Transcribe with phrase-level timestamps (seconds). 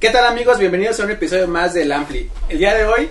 [0.00, 0.58] ¿Qué tal amigos?
[0.58, 2.30] Bienvenidos a un episodio más del Ampli.
[2.48, 3.10] El día de hoy,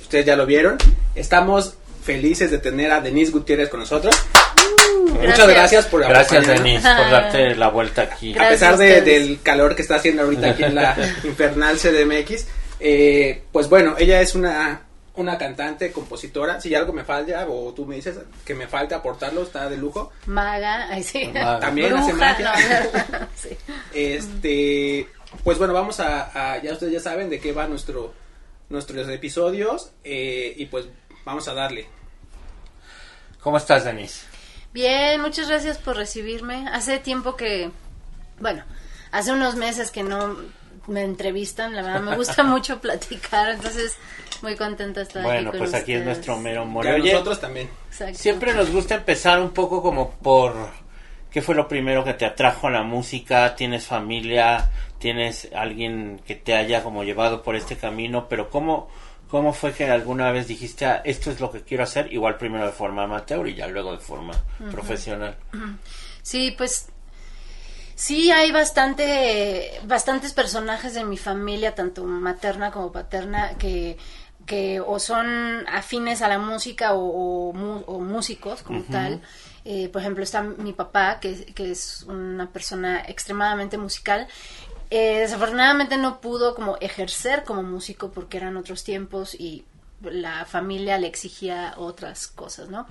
[0.00, 0.78] ustedes ya lo vieron,
[1.14, 1.74] estamos
[2.04, 4.14] felices de tener a Denise Gutiérrez con nosotros.
[5.08, 6.46] Muchas gracias por Gracias.
[6.46, 8.36] Denise, por darte la vuelta aquí.
[8.38, 12.46] A pesar de- del calor que está haciendo ahorita aquí en la infernal CDMX,
[12.78, 14.82] eh, pues bueno, ella es una,
[15.16, 16.60] una cantante, compositora.
[16.60, 20.12] Si algo me falta o tú me dices que me falta aportarlo, está de lujo.
[20.26, 21.28] Maga, ay sí.
[21.34, 21.58] Maga.
[21.58, 22.88] También hace Bruja, magia.
[23.12, 23.48] no, sí.
[23.92, 25.08] Este,
[25.44, 28.14] pues bueno, vamos a, a- ya ustedes ya saben de qué va nuestro
[28.68, 30.86] nuestros episodios eh, y pues
[31.24, 31.86] vamos a darle.
[33.40, 34.26] ¿Cómo estás, Denise?
[34.72, 36.68] Bien, muchas gracias por recibirme.
[36.72, 37.70] Hace tiempo que,
[38.38, 38.62] bueno,
[39.10, 40.36] hace unos meses que no
[40.86, 43.96] me entrevistan, la verdad me gusta mucho platicar, entonces
[44.42, 47.68] muy contenta de estar aquí Bueno, pues aquí es nuestro mero Oye, nosotros también.
[47.88, 48.18] Exacto.
[48.18, 50.54] siempre nos gusta empezar un poco como por
[51.30, 54.70] qué fue lo primero que te atrajo a la música, tienes familia,
[55.00, 58.88] tienes alguien que te haya como llevado por este camino, pero cómo
[59.30, 62.66] cómo fue que alguna vez dijiste, ah, esto es lo que quiero hacer, igual primero
[62.66, 64.34] de forma amateur y ya luego de forma
[64.70, 65.36] profesional.
[66.22, 66.88] Sí, pues
[67.94, 73.96] sí hay bastante bastantes personajes de mi familia, tanto materna como paterna, que
[74.46, 79.22] que o son afines a la música o, o o músicos como tal.
[79.64, 84.26] Eh, por ejemplo, está mi papá, que, que es una persona extremadamente musical.
[84.90, 89.64] Eh, desafortunadamente no pudo como ejercer como músico porque eran otros tiempos y
[90.02, 92.86] la familia le exigía otras cosas, ¿no?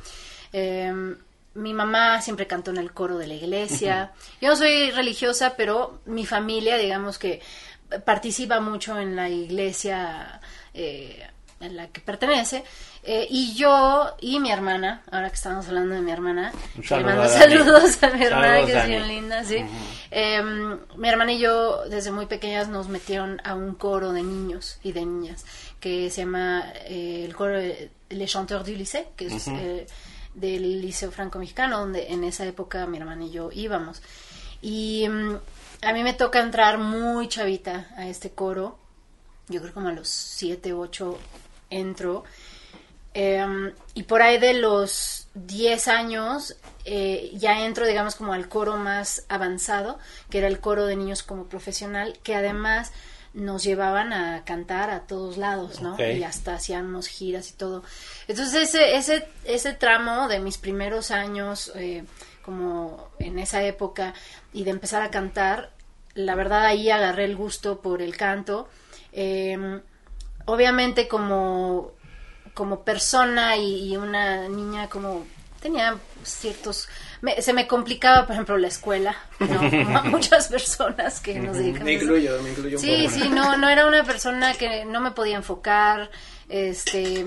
[0.53, 1.17] Em,
[1.56, 4.14] mi mamá siempre cantó en el coro de la iglesia.
[4.39, 7.41] Yo no soy religiosa, pero mi familia, digamos que
[8.06, 10.39] participa mucho en la iglesia
[10.73, 11.28] eh,
[11.59, 12.63] en la que pertenece.
[13.03, 17.30] Eh, y yo y mi hermana, ahora que estamos hablando de mi hermana, le mando
[17.30, 19.58] saludos a mi hermana, Saludos, que es bien linda, sí.
[20.11, 24.79] Em, mi hermana y yo, desde muy pequeñas, nos metieron a un coro de niños
[24.84, 25.46] y de niñas
[25.79, 27.57] que se llama eh, el coro
[28.09, 29.88] Les Chanteurs du Lycée, que es eh,
[30.34, 34.01] del Liceo Franco-Mexicano, donde en esa época mi hermana y yo íbamos.
[34.62, 35.35] Y mm,
[35.84, 38.78] a mí me toca entrar muy chavita a este coro.
[39.47, 41.18] Yo creo como a los 7, 8
[41.69, 42.24] entro.
[43.14, 46.56] Em, y por ahí de los 10 años
[46.86, 49.97] eh, ya entro, digamos, como al coro más avanzado,
[50.30, 52.92] que era el coro de niños como profesional, que además
[53.34, 55.98] nos llevaban a cantar a todos lados, ¿no?
[56.00, 57.84] Y hasta hacíamos giras y todo.
[58.28, 62.03] Entonces ese, ese, ese tramo de mis primeros años, eh,
[62.44, 64.14] como en esa época,
[64.52, 65.72] y de empezar a cantar,
[66.16, 68.68] la verdad ahí agarré el gusto por el canto.
[69.12, 69.81] Em,
[70.46, 71.92] obviamente como
[72.59, 75.25] como persona y, y una niña como
[75.62, 76.88] tenía ciertos
[77.22, 81.56] me- se me complicaba por ejemplo la escuela no como a muchas personas que nos
[81.58, 83.16] dedicamos Me incluyo, me incluyo un Sí, poco.
[83.16, 86.09] sí, no, no era una persona que no me podía enfocar,
[86.50, 87.25] este,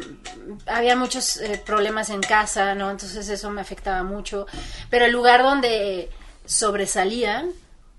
[0.67, 2.91] había muchos eh, problemas en casa, ¿no?
[2.91, 4.47] Entonces eso me afectaba mucho,
[4.91, 6.11] pero el lugar donde
[6.45, 7.47] sobresalía,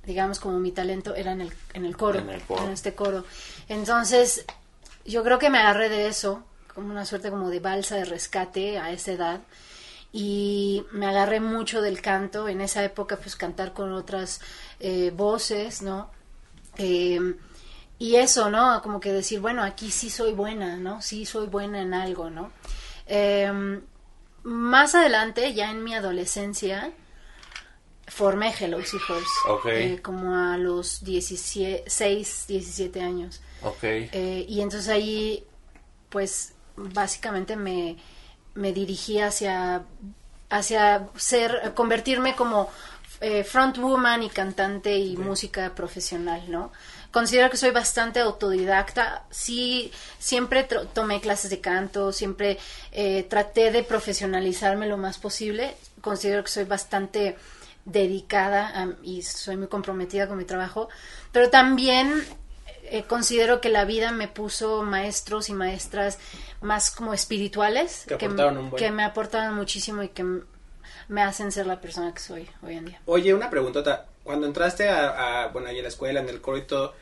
[0.06, 2.64] digamos como mi talento, era en el, en el coro, En el coro.
[2.66, 3.26] en este coro.
[3.70, 4.46] Entonces,
[5.06, 6.44] yo creo que me agarré de eso,
[6.74, 9.42] como una suerte como de balsa de rescate a esa edad.
[10.12, 12.48] Y me agarré mucho del canto.
[12.48, 14.42] En esa época pues cantar con otras
[14.80, 16.10] eh, voces no
[16.78, 17.20] Eh,
[18.00, 21.80] y eso no como que decir bueno aquí sí soy buena no sí soy buena
[21.82, 22.52] en algo no
[23.06, 23.80] Eh,
[24.44, 26.92] más adelante ya en mi adolescencia
[28.08, 29.66] formé Hello Seahorse Ok.
[29.68, 33.42] eh, como a los 16 17 años.
[33.62, 33.84] Ok.
[33.84, 35.44] eh, y entonces ahí,
[36.10, 37.98] pues, básicamente me,
[38.56, 39.84] me dirigí hacia,
[40.50, 42.70] hacia ser, convertirme como
[43.22, 46.72] eh, frontwoman y cantante y música profesional, ¿no?
[47.12, 49.24] Considero que soy bastante autodidacta.
[49.30, 50.64] Sí, siempre
[50.94, 52.58] tomé clases de canto, siempre
[52.92, 55.76] eh, traté de profesionalizarme lo más posible.
[56.02, 57.38] Considero que soy bastante
[57.86, 60.90] dedicada a- y soy muy comprometida con mi trabajo,
[61.32, 62.24] pero también
[62.86, 66.18] eh, considero que la vida me puso maestros y maestras
[66.64, 68.72] más como espirituales Que buen.
[68.72, 70.26] que me aportaron muchísimo y que
[71.08, 73.02] me hacen ser la persona que soy hoy en día.
[73.06, 74.08] Oye, una preguntota.
[74.24, 76.94] Cuando entraste a, a, bueno, ahí en la escuela, en el coro y todo,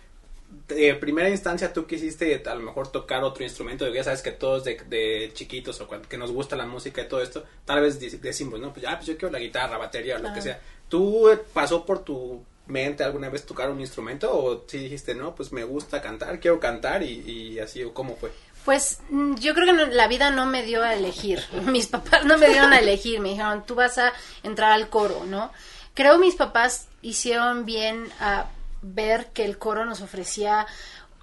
[0.67, 4.63] de primera instancia tú quisiste a lo mejor tocar otro instrumento, ya sabes que todos
[4.63, 8.59] de, de chiquitos o que nos gusta la música y todo esto, tal vez decimos,
[8.59, 10.59] no, pues ya, pues yo quiero la guitarra, batería, lo que sea.
[10.89, 15.51] ¿Tú pasó por tu mente alguna vez tocar un instrumento o si dijiste, no, pues
[15.51, 18.31] me gusta cantar, quiero cantar y, y así, o cómo fue?
[18.65, 21.43] Pues mm, yo creo que no- la vida no me dio a elegir.
[21.65, 23.19] Mis papás no me dieron a elegir.
[23.19, 24.13] Me dijeron, tú vas a
[24.43, 25.51] entrar al coro, ¿no?
[25.93, 28.45] Creo mis papás hicieron bien a
[28.81, 30.65] ver que el coro nos ofrecía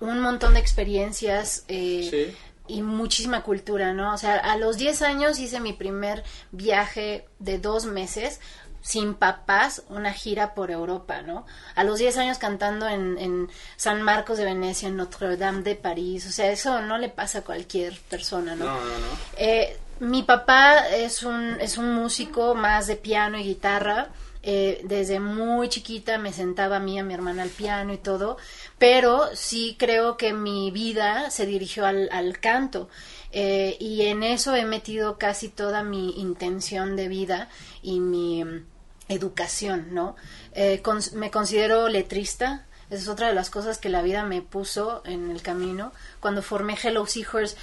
[0.01, 2.37] un montón de experiencias eh, Sí.
[2.75, 4.13] y muchísima cultura, ¿no?
[4.13, 8.41] O sea, a los 10 años hice mi primer viaje de dos meses
[8.81, 11.47] sin papás, una gira por Europa, ¿no?
[11.75, 15.75] A los 10 años cantando en, en San Marcos de Venecia, en Notre Dame de
[15.75, 18.65] París, o sea, eso no le pasa a cualquier persona, ¿no?
[18.65, 19.19] No, no, no.
[19.37, 24.09] Eh, mi papá es un, es un músico más de piano y guitarra.
[24.45, 27.99] Eh, desde muy chiquita me sentaba a mí, y a mi hermana al piano y
[27.99, 28.39] todo,
[28.79, 32.89] pero sí creo que mi vida se dirigió al, al canto.
[33.33, 37.49] Eh, y en eso he metido casi toda mi intención de vida
[37.83, 38.65] y mi mm,
[39.09, 40.17] educación, ¿no?
[40.53, 40.83] Eh,
[41.15, 45.31] me considero letrista, esa es otra de las cosas que la vida me puso en
[45.31, 45.93] el camino.
[46.21, 47.57] Cuando formé Hello Seahorse,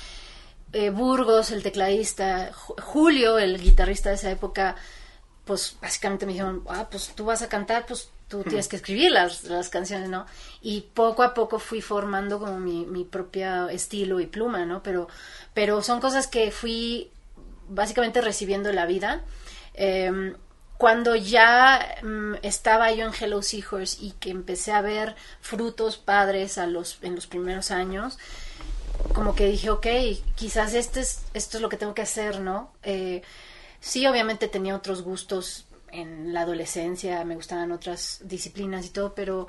[0.73, 4.75] eh, Burgos, el tecladista, Ju- Julio, el guitarrista de esa época,
[5.45, 9.11] pues básicamente me dijeron, ah, pues tú vas a cantar, pues tú tienes que escribir
[9.11, 10.25] las, las canciones, ¿no?
[10.61, 14.81] Y poco a poco fui formando como mi, mi propio estilo y pluma, ¿no?
[14.81, 15.07] Pero,
[15.53, 17.11] pero son cosas que fui
[17.67, 19.23] básicamente recibiendo en la vida.
[19.73, 20.33] Eh,
[20.77, 26.57] cuando ya mm, estaba yo en Hello Seahorse y que empecé a ver frutos padres
[26.57, 28.17] a los, en los primeros años,
[29.13, 29.87] como que dije, ok,
[30.35, 32.71] quizás este es, esto es lo que tengo que hacer, ¿no?
[32.83, 33.21] Eh,
[33.79, 39.47] sí, obviamente tenía otros gustos en la adolescencia, me gustaban otras disciplinas y todo, pero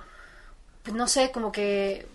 [0.82, 2.06] pues no sé, como que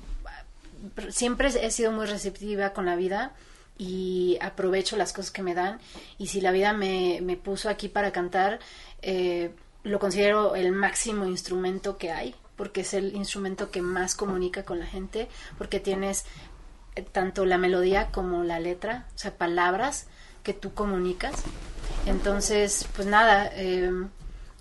[1.10, 3.34] siempre he sido muy receptiva con la vida
[3.78, 5.80] y aprovecho las cosas que me dan
[6.18, 8.60] y si la vida me, me puso aquí para cantar,
[9.02, 9.52] eh,
[9.84, 14.80] lo considero el máximo instrumento que hay, porque es el instrumento que más comunica con
[14.80, 16.26] la gente, porque tienes
[16.96, 20.08] eh, tanto la melodía como la letra, o sea, palabras
[20.44, 21.34] que tú comunicas.
[22.06, 23.92] Entonces, pues nada, eh,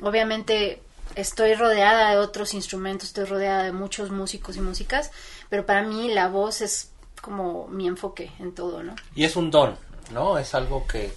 [0.02, 0.80] obviamente
[1.14, 5.10] estoy rodeada de otros instrumentos, estoy rodeada de muchos músicos y músicas,
[5.48, 8.94] pero para mí la voz es como mi enfoque en todo, ¿no?
[9.14, 9.76] Y es un don,
[10.12, 10.38] ¿no?
[10.38, 11.12] Es algo que...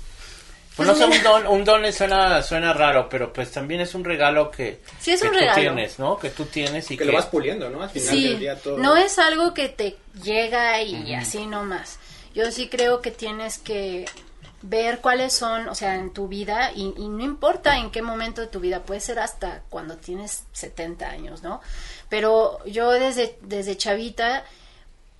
[0.76, 4.04] Pues no sé, un don, un don suena, suena raro, pero pues también es un
[4.04, 5.62] regalo que, Sí, es que un tú regalo.
[5.62, 6.18] tienes, ¿no?
[6.18, 7.12] Que tú tienes y Que que...
[7.12, 7.84] lo vas puliendo, ¿no?
[7.84, 8.80] Al final Sí, del día todo.
[8.80, 12.00] no es algo que te llega y así nomás.
[12.34, 14.06] Yo sí creo que tienes que
[14.64, 18.42] ver cuáles son, o sea, en tu vida, y, y no importa en qué momento
[18.42, 21.62] de tu vida, puede ser hasta cuando tienes 70 años, ¿no?
[22.10, 24.46] Pero yo desde, desde chavita,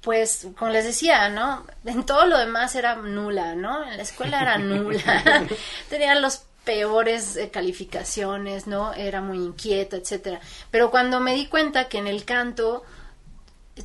[0.02, 1.66] pues, como les decía, ¿no?
[1.86, 3.84] En todo lo demás era nula, ¿no?
[3.84, 5.46] En la escuela era nula.
[5.90, 8.94] Tenía los peores eh, calificaciones, ¿no?
[8.94, 10.40] Era muy inquieta, etcétera.
[10.72, 12.84] Pero cuando me di cuenta que en el canto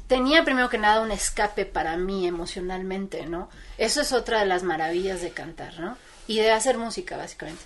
[0.07, 3.49] tenía primero que nada un escape para mí emocionalmente, ¿no?
[3.79, 5.97] Eso es otra de las maravillas de cantar, ¿no?
[6.27, 7.63] Y de hacer música, básicamente.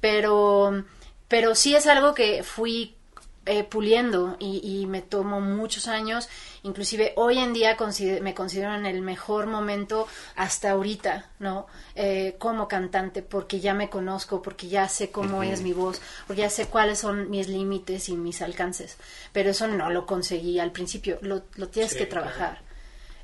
[0.00, 0.84] Pero,
[1.28, 2.96] pero sí es algo que fui
[3.46, 6.28] eh, puliendo y, y me tomó muchos años.
[6.62, 10.06] Inclusive hoy en día consider- me considero en el mejor momento
[10.36, 11.66] hasta ahorita, ¿no?
[11.94, 16.42] Eh, como cantante, porque ya me conozco, porque ya sé cómo es mi voz, porque
[16.42, 18.96] ya sé cuáles son mis límites y mis alcances.
[19.32, 22.26] Pero eso no lo conseguí al principio, lo, lo tienes Sí, que claro.
[22.28, 22.62] trabajar.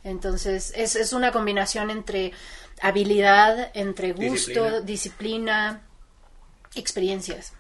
[0.05, 2.33] Entonces, es, es una combinación entre
[2.83, 4.81] habilidad, entre gusto, Disciplina.
[4.81, 5.83] disciplina,
[6.75, 7.53] experiencias.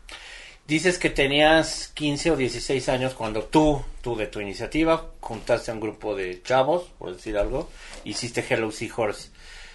[0.70, 5.74] Dices que tenías 15 o 16 años cuando tú, tú de tu iniciativa, juntaste a
[5.74, 7.68] un grupo de chavos, por decir algo,
[8.04, 9.30] hiciste Hello Seahorse.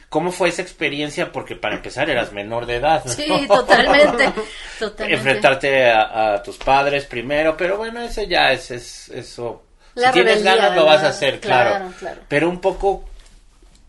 [0.08, 1.34] ¿Cómo fue esa experiencia?
[1.34, 3.04] Porque para empezar eras menor de edad.
[3.04, 3.12] ¿no?
[3.12, 4.32] Sí, totalmente,
[4.80, 5.14] totalmente.
[5.16, 9.64] Enfrentarte a, a tus padres primero, pero bueno, eso ya es, es eso.
[9.96, 11.72] La si tienes ganas lo vas a hacer, claro.
[11.72, 12.22] Claro, claro.
[12.30, 13.04] Pero un poco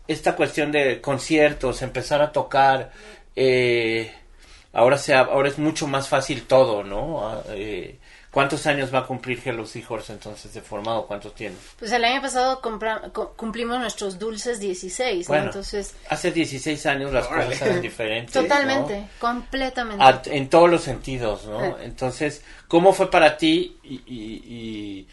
[0.09, 2.91] esta cuestión de conciertos, empezar a tocar,
[3.33, 4.11] eh,
[4.77, 7.27] ahora sea, ahora es mucho más fácil todo, ¿no?
[7.27, 7.99] Ah, eh,
[8.31, 11.07] ¿Cuántos años va a cumplir Hello Seahorse entonces de formado?
[11.07, 11.57] ¿Cuántos tienes?
[11.79, 15.33] Pues el año pasado compra- cu- cumplimos nuestros dulces 16, ¿no?
[15.33, 17.47] Bueno, Entonces, hace 16 años las Órale.
[17.53, 18.35] cosas eran diferentes.
[18.35, 18.43] ¿no?
[18.43, 20.03] totalmente, completamente.
[20.03, 21.65] A- en todos los sentidos, ¿no?
[21.65, 21.75] Eh.
[21.83, 25.07] Entonces, ¿cómo fue para ti y, y- y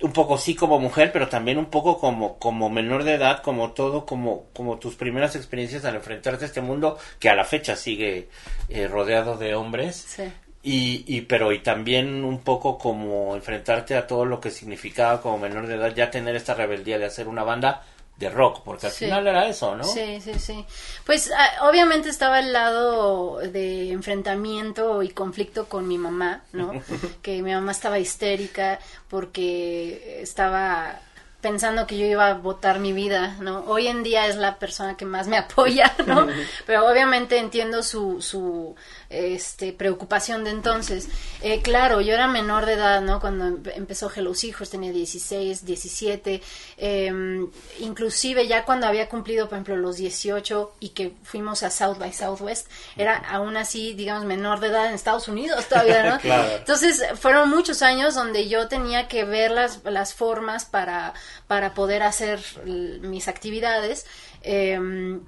[0.00, 3.72] un poco sí como mujer, pero también un poco como, como menor de edad, como
[3.72, 7.76] todo, como, como tus primeras experiencias al enfrentarte a este mundo que a la fecha
[7.76, 8.28] sigue
[8.68, 9.96] eh, rodeado de hombres?
[9.96, 10.24] Sí.
[10.62, 15.38] Y, y pero y también un poco como enfrentarte a todo lo que significaba como
[15.38, 17.84] menor de edad ya tener esta rebeldía de hacer una banda
[18.18, 19.04] de rock, porque al Sí.
[19.04, 19.84] final era eso, ¿no?
[19.84, 20.64] Sí, sí, sí.
[21.06, 26.72] Pues ah, obviamente estaba el lado de enfrentamiento y conflicto con mi mamá, ¿no?
[27.22, 31.00] que mi mamá estaba histérica porque estaba
[31.40, 33.60] pensando que yo iba a votar mi vida, ¿no?
[33.66, 36.26] Hoy en día es la persona que más me apoya, ¿no?
[36.66, 38.74] Pero obviamente entiendo su, su
[39.08, 41.08] este, preocupación de entonces.
[41.40, 43.20] Eh, claro, yo era menor de edad, ¿no?
[43.20, 46.42] Cuando em- empezó Hello Hijos tenía 16, 17,
[46.76, 47.46] eh,
[47.78, 52.12] inclusive ya cuando había cumplido, por ejemplo, los 18 y que fuimos a South by
[52.12, 52.66] Southwest,
[52.96, 56.18] era aún así, digamos, menor de edad en Estados Unidos todavía, ¿no?
[56.28, 56.48] Claro.
[56.56, 61.14] Entonces, fueron muchos años donde yo tenía que ver las, las formas para,
[61.46, 64.06] para poder hacer mis actividades.
[64.42, 65.18] eh,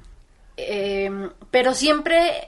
[0.57, 2.47] eh, pero siempre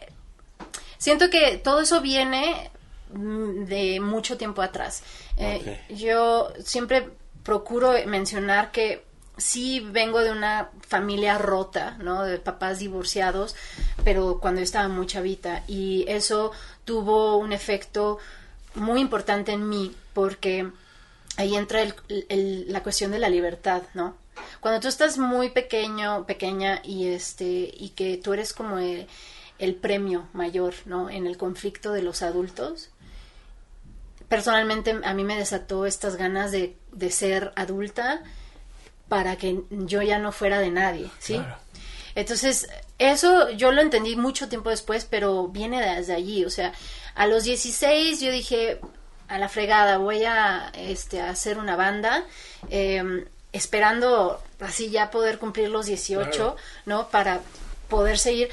[0.98, 2.70] siento que todo eso viene
[3.12, 5.02] mm, de mucho tiempo atrás.
[5.36, 7.08] Eh, Yo siempre
[7.42, 9.04] procuro mencionar que
[9.36, 12.22] sí vengo de una familia rota, ¿no?
[12.24, 13.56] De papás divorciados,
[14.04, 16.52] pero cuando yo estaba muy chavita y eso
[16.84, 18.18] tuvo un efecto
[18.74, 20.70] muy importante en mí porque
[21.36, 21.94] ahí entra el-
[22.28, 24.16] el- la cuestión de la libertad, ¿no?
[24.60, 29.06] Cuando tú estás muy pequeño, pequeña y este y que tú eres como el,
[29.58, 31.10] el premio mayor, ¿no?
[31.10, 32.90] En el conflicto de los adultos.
[34.28, 38.22] Personalmente a mí me desató estas ganas de, de ser adulta
[39.08, 41.34] para que yo ya no fuera de nadie, ¿sí?
[41.34, 41.56] Claro.
[42.14, 46.44] Entonces, eso yo lo entendí mucho tiempo después, pero viene desde allí.
[46.46, 46.72] O sea,
[47.14, 48.80] a los 16 yo dije,
[49.32, 52.24] a la fregada, voy a este, a hacer una banda,
[52.68, 56.56] eh, esperando así ya poder cumplir los 18, Claro.
[56.84, 57.08] ¿no?
[57.08, 57.40] Para
[57.88, 58.50] poder seguir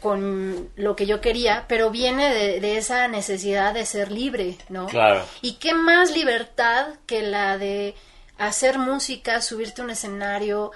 [0.00, 4.86] con lo que yo quería, pero viene de, de esa necesidad de ser libre, ¿no?
[4.86, 5.24] Claro.
[5.42, 7.96] Y qué más libertad que la de
[8.38, 10.70] hacer música, subirte a un escenario.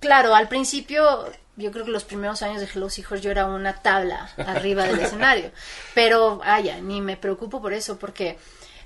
[0.00, 1.26] Claro, al principio,
[1.58, 5.00] yo creo que los primeros años de Los Hijos yo era una tabla arriba del
[5.00, 5.50] escenario.
[5.94, 8.38] Pero, vaya, ni me preocupo por eso, porque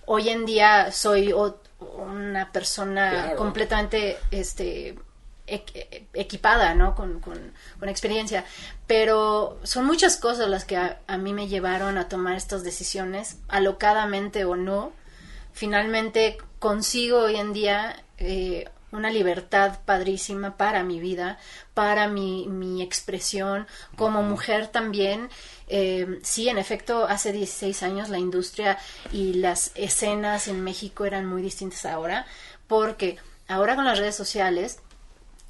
[0.06, 1.32] hoy en día soy
[1.78, 3.36] una persona Claro.
[3.36, 4.96] completamente este
[5.46, 6.94] equ- equipada, ¿no?
[6.94, 8.44] Con, con- con experiencia.
[8.86, 13.36] Pero son muchas cosas las que a, a mí me llevaron a tomar estas decisiones,
[13.48, 14.92] alocadamente o no.
[15.52, 21.38] Finalmente consigo hoy en día eh, una libertad padrísima para mi vida,
[21.74, 25.30] para mi, mi expresión, como mujer también.
[25.68, 28.78] Eh, sí, en efecto, hace 16 años la industria
[29.10, 32.26] y las escenas en México eran muy distintas ahora,
[32.68, 33.18] porque
[33.48, 34.80] ahora con las redes sociales,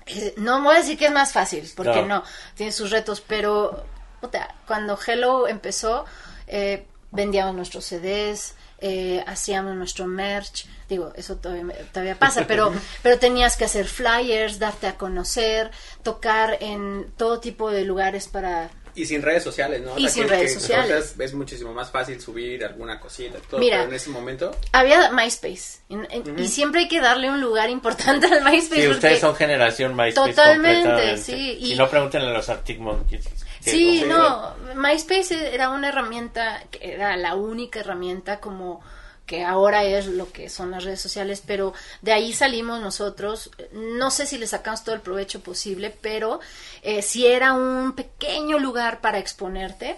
[0.07, 2.23] eh, no voy a decir que es más fácil, porque no,
[2.55, 3.85] tiene sus retos, pero
[4.21, 6.05] puta, cuando Hello empezó,
[6.47, 12.73] eh, vendíamos nuestros CDs, eh, hacíamos nuestro merch, digo, eso todavía, me- todavía pasa, pero,
[13.03, 15.71] pero tenías que hacer flyers, darte a conocer,
[16.03, 18.71] tocar en todo tipo de lugares para...
[18.95, 19.93] Y sin redes sociales, ¿no?
[19.99, 21.15] Y O sea, sin que- redes que sociales.
[21.19, 23.79] Es, muchísimo más fácil subir alguna cosita, todo, Mira.
[23.79, 24.55] pero en ese momento...
[24.73, 28.83] Había MySpace, en- en- y siempre hay que darle un lugar importante al MySpace.
[28.83, 33.25] Sí, ustedes son generación MySpace Totalmente, sí, y- no, pregúntenle a los Arctic Monkeys.
[33.71, 38.81] Sí, no, MySpace era una herramienta, que era la única herramienta como
[39.27, 43.51] que ahora es lo que son las redes sociales, pero de ahí salimos nosotros.
[43.73, 46.41] No sé si le sacamos todo el provecho posible, pero
[46.83, 49.97] eh, sí era un pequeño lugar para exponerte.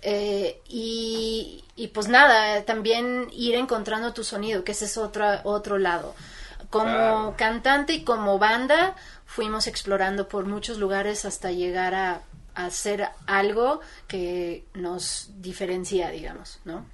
[0.00, 5.78] eh, y, y pues nada, también ir encontrando tu sonido, que ese es otro, otro
[5.78, 6.14] lado.
[6.70, 7.34] Como Claro.
[7.36, 12.22] cantante y como banda fuimos explorando por muchos lugares hasta llegar a
[12.54, 16.86] hacer algo que nos diferencia, digamos, ¿no?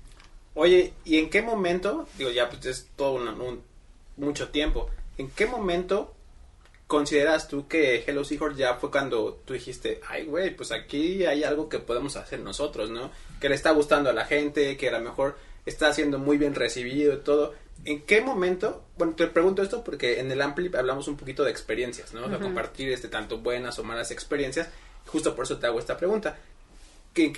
[0.55, 3.63] Oye, ¿y en qué momento, digo, ya pues es todo un, un-
[4.17, 6.15] mucho tiempo, ¿en qué momento
[6.87, 11.45] consideras tú que Hello Seahorse ya fue cuando tú dijiste, ay, güey, pues aquí hay
[11.45, 13.11] algo que podemos hacer nosotros, ¿no?
[13.41, 15.37] Que le está gustando a la gente, que a lo mejor
[15.67, 17.55] está siendo muy bien recibido y todo.
[17.85, 18.83] ¿En qué momento?
[18.97, 22.27] Bueno, te pregunto esto porque en el Ampli hablamos un poquito de experiencias, ¿no?
[22.29, 24.69] De compartir este tanto buenas o malas experiencias.
[25.09, 26.37] Justo por eso te hago esta pregunta.
[27.15, 27.33] ¿Qué,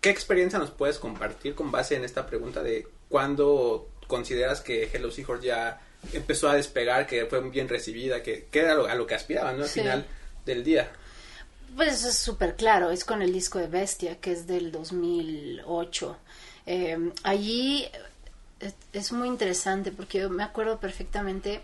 [0.00, 5.10] qué experiencia nos puedes compartir con base en esta pregunta de cuándo consideras que Hello
[5.10, 5.80] Seahorse ya
[6.12, 9.56] empezó a despegar, que fue bien recibida, que, que era lo- a lo que aspiraban,
[9.56, 9.62] ¿no?
[9.64, 9.80] Al Sí.
[9.80, 10.06] final
[10.44, 10.90] del día.
[11.74, 16.16] Pues eso es súper claro, es con el disco de Bestia, que es del 2008.
[16.66, 17.86] Eh, allí
[18.60, 21.62] es, es muy interesante porque yo me acuerdo perfectamente.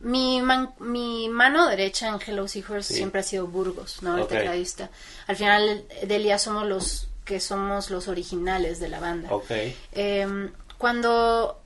[0.00, 2.94] Mi, man- mi mano derecha en Hello Seahorse Sí.
[2.94, 4.18] siempre ha sido Burgos, ¿no?
[4.18, 4.90] El tecladista.
[5.26, 9.28] Al final, Delia somos los que somos los originales de la banda.
[9.32, 9.50] Ok.
[9.92, 10.48] Eh,
[10.78, 11.60] cuando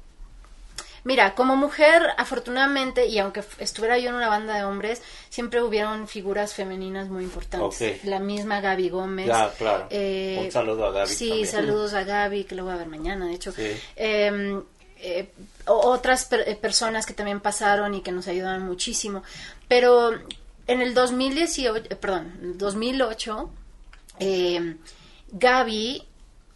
[1.04, 6.06] Mira, como mujer, afortunadamente, y aunque estuviera yo en una banda de hombres, siempre hubieron
[6.06, 7.99] figuras femeninas muy importantes.
[7.99, 8.04] Ok.
[8.04, 9.26] La misma Gaby Gómez.
[9.28, 9.87] Ya, claro.
[9.90, 11.47] eh, Un saludo a Gaby Sí, también.
[11.47, 13.52] saludos a Gaby, que lo voy a ver mañana, de hecho.
[13.52, 13.75] Sí.
[13.97, 14.61] Eh,
[15.00, 15.31] eh,
[15.67, 16.28] otras
[16.61, 19.23] personas que también pasaron y que nos ayudaron muchísimo.
[19.69, 20.12] Pero
[20.67, 23.50] en el 2018, perdón, 2008,
[25.33, 26.09] Gaby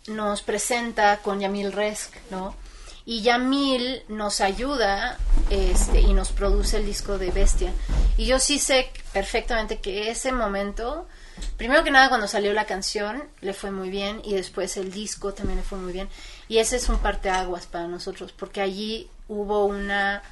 [0.08, 2.54] nos presenta con Yamil Resk, ¿no?
[3.04, 5.18] Y Yamil nos ayuda
[5.50, 7.72] este, y nos produce el disco de Bestia.
[8.16, 11.08] Y yo sí sé perfectamente que ese momento,
[11.56, 15.34] primero que nada cuando salió la canción, le fue muy bien y después el disco
[15.34, 16.08] también le fue muy bien.
[16.52, 20.22] Y ese es un parteaguas para nosotros, porque allí hubo una,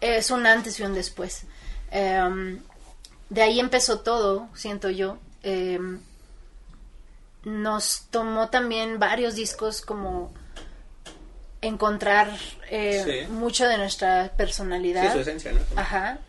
[0.00, 1.42] es un antes y un después.
[1.90, 2.62] Em,
[3.28, 5.18] de ahí empezó todo, siento yo.
[5.42, 6.00] Em,
[7.44, 10.32] nos tomó también varios discos como
[11.60, 12.34] encontrar
[12.70, 15.12] eh, mucho de nuestra personalidad.
[15.12, 15.60] su esencia, ¿no?
[15.76, 16.20] Ajá.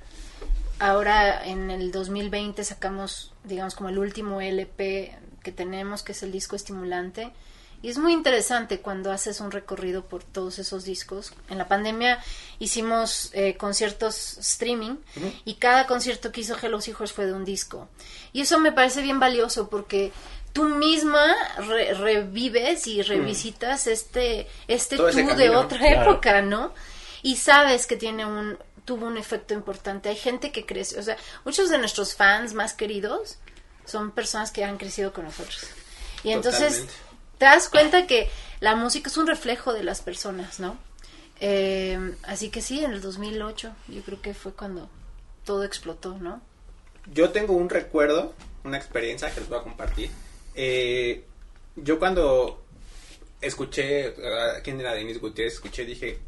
[0.78, 6.34] Ahora en el 2020 sacamos, digamos, como el último LP que tenemos, que es el
[6.34, 7.32] disco estimulante.
[7.84, 11.34] Y es muy interesante cuando haces un recorrido por todos esos discos.
[11.50, 12.24] En la pandemia
[12.60, 14.98] hicimos eh, conciertos streaming
[15.46, 17.88] y cada concierto que hizo Hello Hijos fue de un disco.
[18.34, 20.12] Y eso me parece bien valioso porque
[20.54, 21.34] tú misma
[22.00, 26.74] revives y revisitas este este tú de otra época, ¿no?
[27.24, 30.10] Y sabes que tiene un tuvo un efecto importante.
[30.10, 33.38] Hay gente que crece, o sea, muchos de nuestros fans más queridos
[33.86, 35.68] son personas que han crecido con nosotros.
[36.24, 36.86] Y entonces
[37.42, 38.30] te das cuenta que
[38.60, 40.78] la música es un reflejo de las personas, ¿no?
[41.40, 44.88] Eh, así que sí, en el 2008 yo creo que fue cuando
[45.44, 46.40] todo explotó, ¿no?
[47.12, 50.12] Yo tengo un recuerdo, una experiencia que les voy a compartir
[50.54, 51.24] eh,
[51.76, 52.64] yo cuando
[53.42, 56.20] escuché a quién era Denis Gutiérrez, escuché, dije,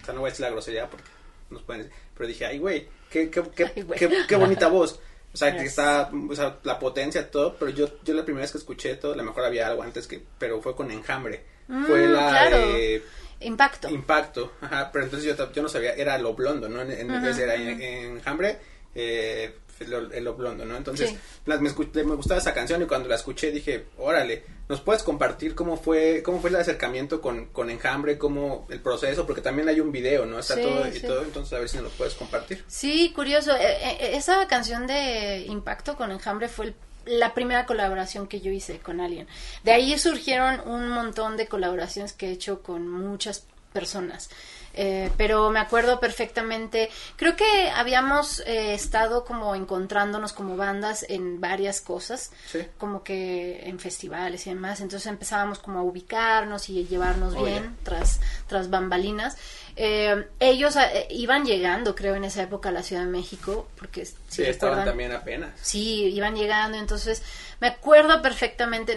[0.00, 1.10] o sea, no voy a decir la grosería porque
[1.50, 5.00] nos pueden decir, pero dije, ay, güey, qué, qué, qué, qué, bonita voz.
[5.32, 8.52] O sea, que está, o sea, la potencia, todo, pero yo, yo la primera vez
[8.52, 11.44] que escuché todo, a lo mejor había algo antes que, pero fue con Enjambre.
[11.68, 13.02] Mm, fue la de...
[13.40, 13.88] Impacto.
[13.88, 16.82] Impacto, ajá, pero entonces yo, yo no sabía, era lo blondo, ¿no?
[16.82, 18.58] En, en, era Enjambre,
[18.94, 20.76] eh, el, Oblondo, ¿no?
[20.76, 21.14] Entonces,
[21.46, 25.76] me, me, gustaba esa canción y cuando la escuché dije, órale, ¿nos puedes compartir cómo
[25.76, 29.26] fue cómo fue el acercamiento con, con Enjambre, cómo el proceso?
[29.26, 30.38] Porque también hay un video, ¿no?
[30.38, 32.64] Está todo y todo, entonces a ver si nos lo puedes compartir.
[32.68, 33.56] Sí, curioso.
[33.56, 36.74] Eh, eh, esa canción de Impacto con Enjambre fue
[37.06, 39.26] la primera colaboración que yo hice con alguien.
[39.64, 44.30] De ahí surgieron un montón de colaboraciones que he hecho con muchas personas.
[44.72, 51.40] Eh, pero me acuerdo perfectamente, creo que habíamos eh, estado como encontrándonos como bandas en
[51.40, 52.30] varias cosas,
[52.78, 57.76] como que en festivales y demás, entonces empezábamos como a ubicarnos y llevarnos oh, bien
[57.82, 59.36] tras, tras bambalinas.
[59.74, 60.76] Eh, ellos
[61.08, 65.12] iban llegando, creo, en esa época a la Ciudad de México, porque sí, estaban también
[65.12, 65.50] apenas.
[65.60, 67.22] Sí, iban llegando, entonces
[67.60, 68.96] me acuerdo perfectamente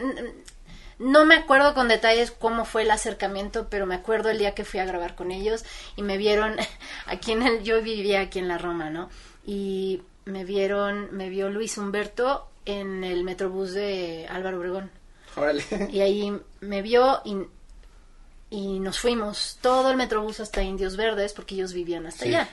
[1.00, 4.66] no me acuerdo con detalles cómo fue el acercamiento, pero me acuerdo el día que
[4.66, 5.64] fui a grabar con ellos
[5.96, 6.56] y me vieron
[7.06, 9.10] aquí en el, yo vivía aquí en la Roma, ¿no?
[9.46, 14.92] Y me vieron, me vio Luis Humberto en el metrobús de Álvaro Obregón.
[15.92, 17.38] Y ahí me vio y,
[18.50, 22.50] y nos fuimos todo el metrobús hasta Indios Verdes porque ellos vivían hasta allá.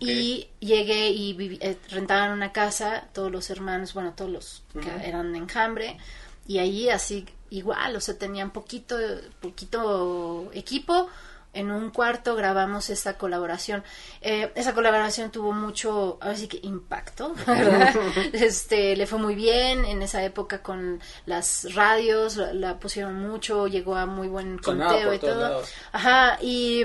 [0.00, 5.32] Y llegué y eh, rentaban una casa, todos los hermanos, bueno, todos los que eran
[5.32, 5.98] de enjambre,
[6.46, 8.96] y ahí así igual, o sea, tenían poquito,
[9.40, 11.08] poquito equipo.
[11.54, 13.82] En un cuarto grabamos esta colaboración.
[14.20, 17.96] Eh, esa colaboración tuvo mucho, ahora sí que impacto, ¿verdad?
[18.34, 23.96] este, le fue muy bien en esa época con las radios, la, pusieron mucho, llegó
[23.96, 25.62] a muy buen conteo y todo.
[25.90, 26.84] Ajá, y,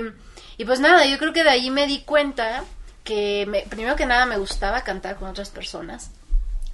[0.56, 2.64] y pues nada, yo creo que de ahí me di cuenta
[3.04, 6.10] que me, primero que nada me gustaba cantar con otras personas.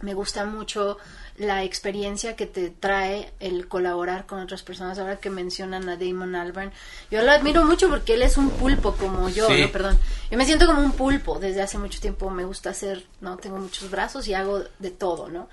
[0.01, 0.97] Me gusta mucho
[1.41, 4.99] la experiencia que te trae el colaborar con otras personas.
[4.99, 6.71] Ahora que mencionan a Damon Albarn,
[7.11, 9.73] yo lo admiro mucho porque él es un pulpo como yo, ¿no?
[9.73, 9.99] Perdón.
[10.31, 12.29] Yo me siento como un pulpo desde hace mucho tiempo.
[12.29, 13.39] Me gusta hacer, ¿no?
[13.39, 15.49] Tengo muchos brazos y hago de todo, ¿no?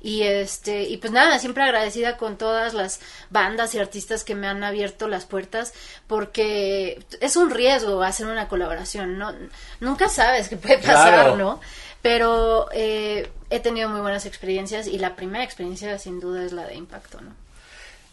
[0.00, 3.00] Y este, y pues nada, siempre agradecida con todas las
[3.30, 5.74] bandas y artistas que me han abierto las puertas,
[6.06, 9.32] porque es un riesgo hacer una colaboración, ¿no?
[9.80, 11.60] Nunca sabes qué puede pasar, ¿no?
[12.00, 16.66] Pero eh, he tenido muy buenas experiencias y la primera experiencia sin duda es la
[16.66, 17.34] de impacto, ¿no?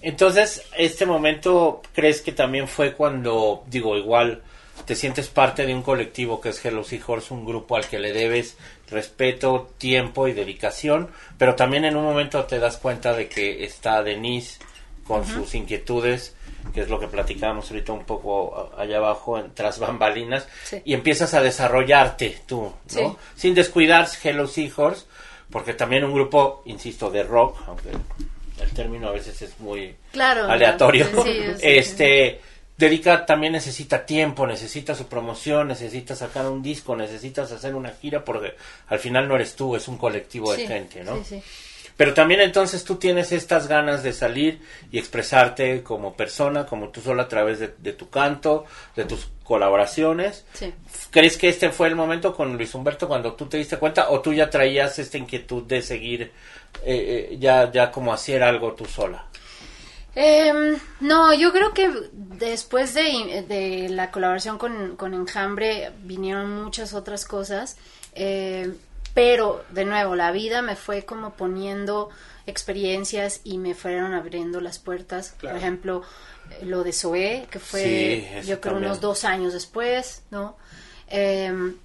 [0.01, 4.41] Entonces, este momento, ¿crees que también fue cuando, digo, igual
[4.85, 8.13] te sientes parte de un colectivo que es Hello Seahorse, un grupo al que le
[8.13, 8.55] debes
[8.89, 14.01] respeto, tiempo y dedicación, pero también en un momento te das cuenta de que está
[14.03, 14.59] Denise
[15.05, 16.33] con sus inquietudes
[16.73, 20.47] que es lo que platicábamos ahorita un poco allá abajo, en, tras bambalinas,
[20.83, 23.17] y empiezas a desarrollarte tú, ¿no?
[23.35, 25.05] Sin descuidar Hello Seahorse,
[25.51, 27.89] porque también un grupo, insisto, de rock, aunque
[28.61, 31.07] el término a veces es muy aleatorio,
[31.61, 32.41] este
[32.77, 38.23] dedica también necesita tiempo, necesita su promoción, necesita sacar un disco, necesitas hacer una gira
[38.23, 38.55] porque
[38.87, 41.17] al final no eres tú, es un colectivo de gente, ¿no?
[41.17, 41.43] sí, sí.
[41.99, 47.01] Pero también entonces tú tienes estas ganas de salir y expresarte como persona, como tú
[47.01, 48.63] sola a través de, de tu canto,
[48.95, 50.45] de tus colaboraciones.
[50.53, 50.71] Sí.
[51.09, 54.21] ¿Crees que este fue el momento con Luis Humberto cuando tú te diste cuenta o
[54.21, 56.31] tú ya traías esta inquietud de seguir eh,
[57.31, 59.25] eh, ya, ya como hacer algo tú sola?
[60.13, 66.93] Em, no, yo creo que después de, de la colaboración con, con Enjambre vinieron muchas
[66.93, 67.75] otras cosas,
[68.13, 68.71] eh,
[69.15, 72.09] pero de nuevo la vida me fue como poniendo
[72.49, 75.35] experiencias y me fueron abriendo las puertas.
[75.37, 75.55] Claro.
[75.55, 76.01] Por ejemplo,
[76.51, 77.81] eh, lo de Zoé, que fue
[78.41, 78.91] Sí, yo creo también.
[78.91, 80.57] unos dos años después, ¿no?
[81.07, 81.75] Em,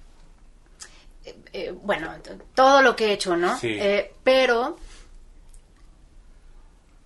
[1.23, 2.13] eh, eh, bueno,
[2.53, 3.57] todo lo que he hecho, ¿no?
[3.59, 3.69] Sí.
[3.79, 4.77] Eh, pero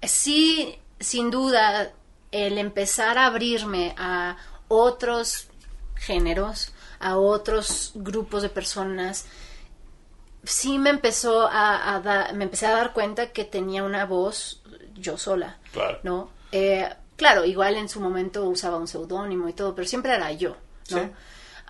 [0.04, 1.92] sí, sin duda,
[2.32, 5.48] el empezar a abrirme a otros
[5.96, 9.26] géneros, a otros grupos de personas,
[10.44, 14.62] sí me empezó a, a da- me empecé a dar cuenta que tenía una voz
[14.96, 16.00] yo sola, Claro.
[16.04, 16.30] ¿no?
[16.52, 20.56] Eh, claro, igual en su momento usaba un seudónimo y todo, pero siempre era yo,
[20.92, 20.98] ¿no?
[21.00, 21.12] Sí.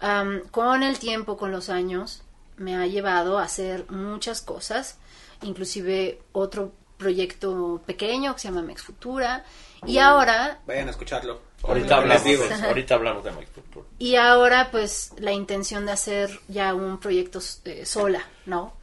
[0.01, 2.21] Am, con el tiempo, con los años,
[2.57, 4.97] me ha llevado a hacer muchas cosas,
[5.41, 9.43] inclusive otro proyecto pequeño que se llama Mex Futura,
[9.85, 11.41] y ahora Vayan a escucharlo.
[11.63, 12.43] Ahorita hablamos, digo.
[12.45, 13.85] de eso, ahorita hablamos de Mike Cultura.
[13.99, 18.73] Y ahora, pues, la intención de hacer ya un proyecto eh, sola, ¿no?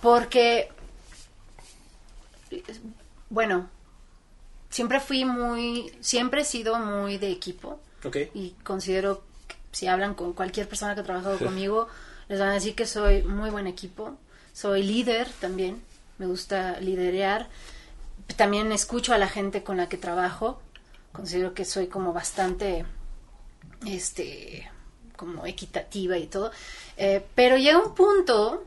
[0.00, 0.68] Porque,
[3.30, 3.68] bueno,
[4.70, 8.16] siempre fui muy, siempre he sido muy de equipo Ok.
[8.34, 11.88] y considero que si hablan con cualquier persona que ha trabajado conmigo,
[12.28, 14.16] les van a decir que soy muy buen equipo.
[14.52, 15.82] Soy líder también,
[16.18, 17.48] me gusta liderear.
[18.36, 20.60] También escucho a la gente con la que trabajo.
[21.12, 22.84] Considero que soy como bastante
[23.86, 24.70] este
[25.16, 26.50] como equitativa y todo.
[26.96, 28.64] Eh, pero llega un punto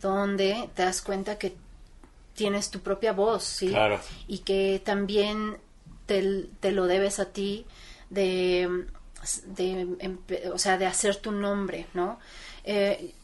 [0.00, 1.56] donde te das cuenta que
[2.34, 3.68] tienes tu propia voz, ¿sí?
[3.68, 4.00] Claro.
[4.26, 5.58] Y que también
[6.06, 7.66] te, te lo debes a ti
[8.10, 8.86] de,
[9.46, 12.18] de, o sea, de hacer tu nombre, ¿no?
[12.64, 13.14] Eh,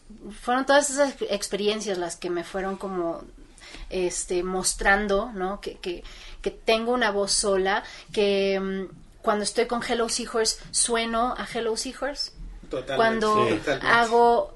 [0.41, 3.23] fueron todas esas experiencias las que me fueron como
[3.91, 5.61] este mostrando, ¿no?
[5.61, 6.03] Que, que,
[6.43, 7.83] que tengo una voz sola,
[8.13, 12.33] que mm, cuando estoy con Hello Seahorse sueno a Hello Seahorse.
[12.71, 12.97] Totalmente.
[12.97, 13.61] Cuando Sí.
[13.83, 14.55] Hago,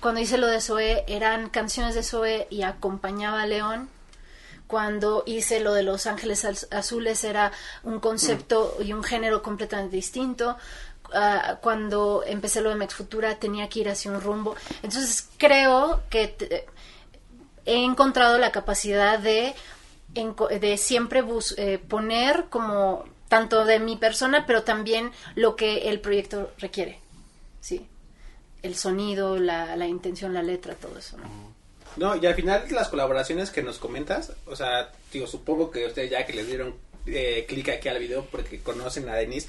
[0.00, 3.88] cuando hice lo de Zoe, eran canciones de Zoe y acompañaba a León.
[4.66, 7.52] Cuando hice lo de Los Ángeles Az- Azules era
[7.84, 10.56] un concepto y un género completamente distinto.
[11.14, 14.56] Ah, cuando empecé lo de Mex Futura tenía que ir hacia un rumbo.
[14.82, 16.66] Entonces creo que te-
[17.68, 19.54] he encontrado la capacidad de,
[20.60, 26.00] de siempre bus- eh, poner como tanto de mi persona, pero también lo que el
[26.00, 26.98] proyecto requiere.
[27.60, 27.86] Sí.
[28.62, 31.48] El sonido, la, la intención, la letra, todo eso, ¿no?
[31.96, 36.10] No, y al final las colaboraciones que nos comentas, o sea, digo, supongo que ustedes
[36.10, 36.74] ya que les dieron
[37.06, 39.48] eh, clic aquí al video porque conocen a Denise,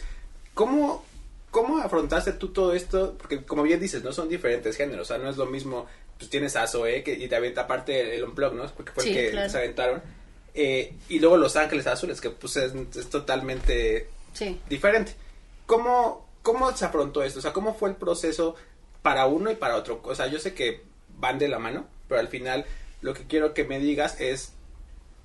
[0.53, 1.03] ¿cómo,
[1.51, 3.15] ¿cómo afrontaste tú todo esto?
[3.19, 5.86] Porque como bien dices, no son diferentes géneros, o sea, no es lo mismo,
[6.19, 8.67] pues tienes a Zoe que, y te aventa aparte el, el Unplug, ¿no?
[8.67, 9.49] Porque fue Sí, el que claro.
[9.49, 10.01] se aventaron.
[10.53, 14.60] Eh, y luego Los Ángeles Azules, que pues es, es totalmente Sí.
[14.69, 15.13] diferente.
[15.65, 17.39] ¿Cómo, ¿Cómo se afrontó esto?
[17.39, 18.55] O sea, ¿cómo fue el proceso
[19.01, 20.01] para uno y para otro?
[20.03, 20.84] O sea, yo sé que
[21.17, 22.65] van de la mano, pero al final
[23.01, 24.51] lo que quiero que me digas es,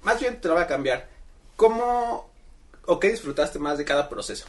[0.03, 1.09] más bien te lo voy a cambiar.
[1.57, 2.31] ¿Cómo
[2.87, 4.47] o qué disfrutaste más de cada proceso?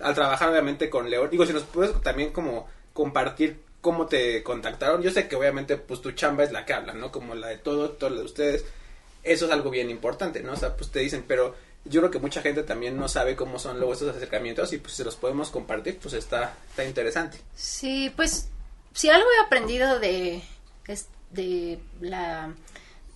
[0.00, 1.30] Al trabajar obviamente con León.
[1.30, 5.02] Digo, si nos puedes también como compartir cómo te contactaron.
[5.02, 7.12] Yo sé que obviamente pues tu chamba es la que habla, ¿no?
[7.12, 8.64] Como la de todo, todo lo de ustedes.
[9.22, 10.52] Eso es algo bien importante, ¿no?
[10.52, 13.58] O sea, pues te dicen, pero yo creo que mucha gente también no sabe cómo
[13.58, 17.38] son luego estos acercamientos y pues si los podemos compartir, pues está, está interesante.
[17.54, 18.48] Sí, pues
[18.94, 20.42] si algo he aprendido de,
[21.30, 22.54] de la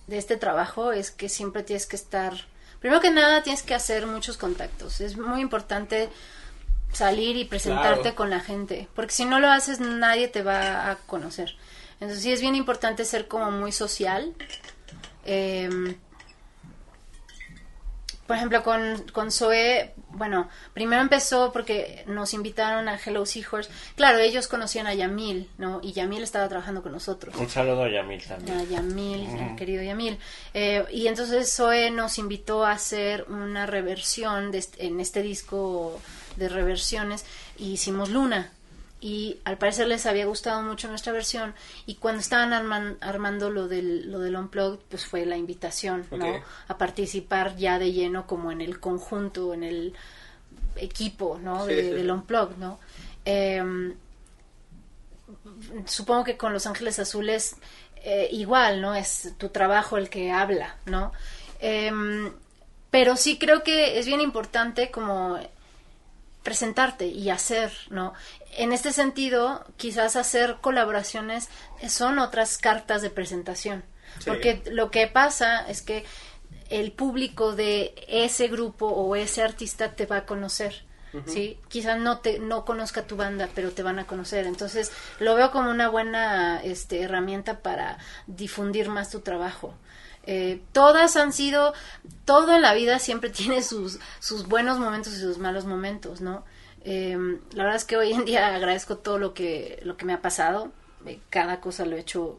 [0.05, 2.33] de este trabajo es que siempre tienes que estar
[2.79, 5.01] primero que nada tienes que hacer muchos contactos.
[5.01, 6.09] Es muy importante
[6.91, 8.15] salir y presentarte Claro.
[8.15, 11.55] con la gente, porque si no lo haces nadie te va a conocer.
[11.99, 14.33] Entonces sí es bien importante ser como muy social.
[15.25, 15.95] Em,
[18.25, 23.71] por ejemplo, con, con Zoe, bueno, primero empezó porque nos invitaron a Hello Seahorse.
[23.95, 25.79] Claro, ellos conocían a Yamil, ¿no?
[25.81, 27.35] Y Yamil estaba trabajando con nosotros.
[27.35, 28.59] Un saludo a Yamil también.
[28.59, 30.19] A Yamil, querido Yamil.
[30.53, 35.99] Eh, y entonces Zoe nos invitó a hacer una reversión de este- en este disco
[36.37, 37.25] de reversiones
[37.57, 38.51] y hicimos Luna.
[39.01, 41.53] Y al parecer les había gustado mucho nuestra versión
[41.85, 46.43] y cuando estaban arman- armando lo del, lo del Unplugged, pues fue la invitación, ¿no?
[46.67, 49.93] A participar ya de lleno como en el conjunto, en el
[50.75, 51.65] equipo, ¿no?
[51.65, 51.89] Sí, de, sí.
[51.91, 52.77] del Unplugged, ¿no?
[53.23, 53.93] Em,
[55.85, 57.55] supongo que con Los Ángeles Azules
[58.03, 58.95] eh, igual, ¿no?
[58.95, 61.11] Es tu trabajo el que habla, ¿no?
[61.59, 62.31] Em,
[62.89, 65.37] pero sí creo que es bien importante como
[66.49, 68.15] presentarte y hacer, ¿no?
[68.57, 71.47] En este sentido, quizás hacer colaboraciones
[71.87, 73.83] son otras cartas de presentación.
[74.17, 74.25] Sí.
[74.25, 76.05] Porque lo que pasa es que
[76.71, 80.85] el público de ese grupo o ese artista te va a conocer.
[81.27, 81.59] ¿Sí?
[81.67, 84.47] Quizás no te no conozca tu banda, pero te van a conocer.
[84.47, 89.75] Entonces, lo veo como una buena este, herramienta para difundir más tu trabajo.
[90.31, 91.73] Eh, todas han sido,
[92.23, 96.43] todo en la vida siempre tiene sus, sus buenos momentos y sus malos momentos, ¿no?
[96.85, 97.17] Eh,
[97.53, 100.21] la verdad es que hoy en día agradezco todo lo que, lo que me ha
[100.21, 100.71] pasado.
[101.07, 102.37] Eh, cada cosa lo he hecho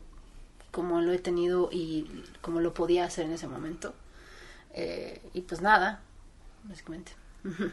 [0.70, 3.92] como lo he tenido y como lo podía hacer en ese momento.
[4.72, 6.00] Eh, y pues nada,
[6.64, 7.12] básicamente.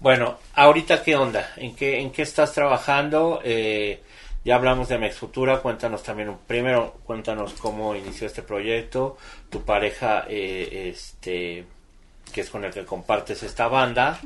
[0.00, 3.40] Bueno, ahorita qué onda, en qué, en qué estás trabajando,
[4.44, 9.16] ya hablamos de Mex Futura, cuéntanos también, un- primero cuéntanos cómo inició este proyecto,
[9.50, 11.64] tu pareja, eh, este,
[12.32, 14.20] que es con el que compartes esta banda,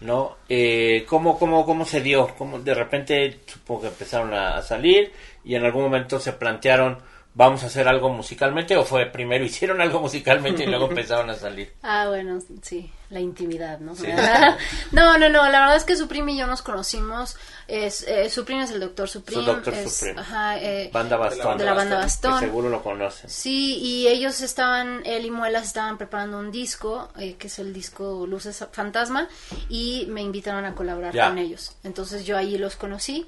[0.00, 0.36] ¿no?
[0.48, 2.28] Eh, ¿cómo, cómo, ¿Cómo se dio?
[2.36, 5.12] ¿Cómo de repente supongo que empezaron a, a salir
[5.44, 6.98] y en algún momento se plantearon,
[7.34, 11.34] vamos a hacer algo musicalmente o fue primero hicieron algo musicalmente y luego empezaron a
[11.34, 11.72] salir?
[11.82, 13.94] Ah, bueno, sí, la intimidad, ¿no?
[13.94, 14.06] Sí.
[14.92, 17.36] no, no, no, la verdad es que Supreme y yo nos conocimos.
[17.68, 19.44] Es, eh, Supreme es el doctor Supreme.
[19.44, 20.20] Doctor es, Supreme.
[20.20, 21.56] Ajá, eh, Banda Bastón.
[21.56, 22.40] de la banda Que Bastón.
[22.40, 23.30] seguro lo conocen.
[23.30, 27.72] Sí, y ellos estaban, él y Muelas estaban preparando un disco, eh, que es el
[27.72, 29.28] disco Luces Fantasma,
[29.70, 31.28] y me invitaron a colaborar Ya.
[31.28, 31.76] con ellos.
[31.84, 33.26] Entonces yo ahí los conocí.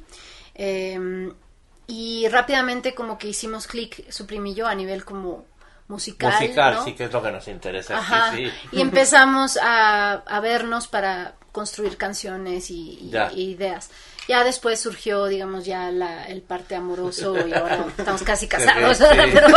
[0.54, 1.32] eh,
[1.86, 5.44] y rápidamente como que hicimos clic, Supreme y yo, a nivel como
[5.88, 6.32] musical.
[6.32, 6.84] Musical, ¿no?
[6.84, 7.98] sí que es lo que nos interesa.
[7.98, 8.32] Ajá.
[8.34, 8.50] sí.
[8.72, 13.30] Y empezamos a, a vernos para construir canciones y, y- Ya.
[13.32, 13.90] y ideas.
[14.26, 18.96] Ya después surgió, digamos, ya la, el parte amoroso y ahora estamos casi casados.
[18.96, 19.04] Sí.
[19.32, 19.48] pero,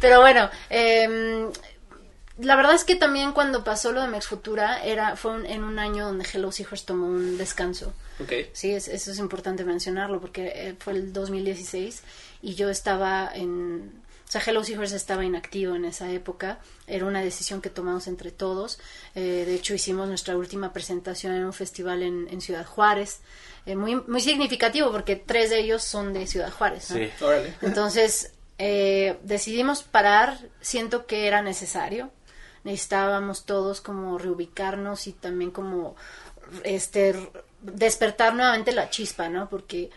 [0.00, 1.50] pero bueno, em,
[2.42, 5.64] la verdad es que también cuando pasó lo de Mex Futura era, fue un- en
[5.64, 7.92] un año donde Hello Seahorse tomó un descanso.
[8.20, 8.32] Ok.
[8.52, 12.02] Sí, es- eso es importante mencionarlo porque eh, fue el 2016
[12.42, 14.00] y yo estaba en...
[14.28, 16.60] O sea, Hello Seahorse estaba inactivo en esa época.
[16.86, 18.78] Era una decisión que tomamos entre todos.
[19.16, 23.18] Eh, de hecho, hicimos nuestra última presentación en un festival en, en Ciudad Juárez.
[23.66, 26.90] Eh, muy, muy significativo porque tres de ellos son de Ciudad Juárez.
[26.92, 26.96] ¿no?
[26.98, 27.10] Sí.
[27.20, 27.54] Órale.
[27.60, 32.12] Entonces, eh, decidimos parar, siento que era necesario.
[32.64, 35.96] Necesitábamos todos como reubicarnos y también como
[36.64, 37.30] este
[37.62, 39.48] despertar nuevamente la chispa, ¿no?
[39.48, 39.90] Porque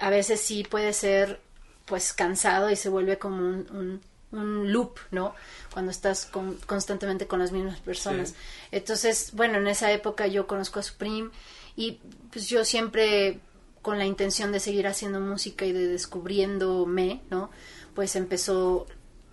[0.00, 1.40] a veces sí puede ser
[1.84, 4.00] pues cansado y se vuelve como un,
[4.32, 5.34] un, un loop, ¿no?
[5.72, 8.30] Cuando estás con- constantemente con las mismas personas.
[8.30, 8.34] Sí.
[8.72, 11.30] Entonces, bueno, en esa época yo conozco a Supreme
[11.76, 12.00] y
[12.32, 13.40] pues yo siempre
[13.80, 17.50] con la intención de seguir haciendo música y de descubriéndome, ¿no?
[17.94, 18.86] Pues empezó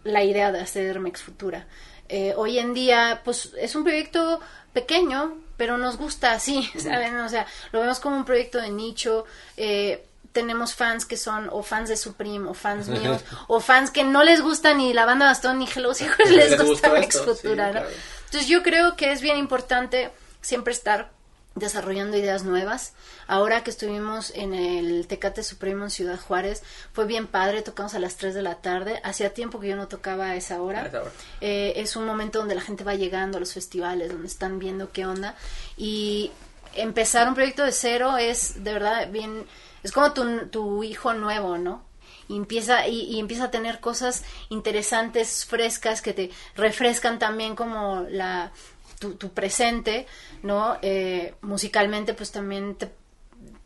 [0.03, 1.67] la idea de hacer Mex Futura.
[2.09, 4.39] Eh, hoy en día, pues es un proyecto
[4.73, 7.17] pequeño, pero nos gusta así, ¿saben?
[7.17, 9.25] O sea, lo vemos como un proyecto de nicho.
[9.57, 14.03] eh, tenemos fans que son o fans de Supreme o fans míos o fans que
[14.03, 17.47] no les gusta ni la banda Bastón ni Hello Seahorse les, Les gusta Futura, sí,
[17.47, 17.53] ¿no?
[17.55, 17.87] claro.
[18.25, 21.14] Entonces yo creo que es bien importante siempre estar
[21.55, 22.93] desarrollando ideas nuevas.
[23.27, 27.99] Ahora que estuvimos en el Tecate Supremo en Ciudad Juárez, fue bien padre, tocamos a
[27.99, 28.99] las 3 de la tarde.
[29.03, 30.83] Hacía tiempo que yo no tocaba a esa hora.
[30.83, 31.11] A esa hora.
[31.41, 34.91] Eh, es un momento donde la gente va llegando a los festivales, donde están viendo
[34.91, 35.35] qué onda.
[35.77, 36.31] Y
[36.75, 39.45] empezar un proyecto de cero es de verdad bien,
[39.81, 41.83] es como tu, tu hijo nuevo, ¿no?
[42.27, 48.01] Y empieza, y, y empieza a tener cosas interesantes, frescas, que te refrescan también como
[48.09, 48.51] la
[48.99, 50.07] tu, tu presente,
[50.43, 50.77] ¿no?
[50.81, 52.91] Eh, musicalmente, pues también te,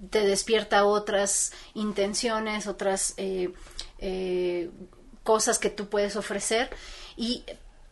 [0.10, 3.54] te despierta otras intenciones, otras eh,
[4.00, 4.70] eh,
[5.24, 6.70] cosas que tú puedes ofrecer.
[7.16, 7.44] Y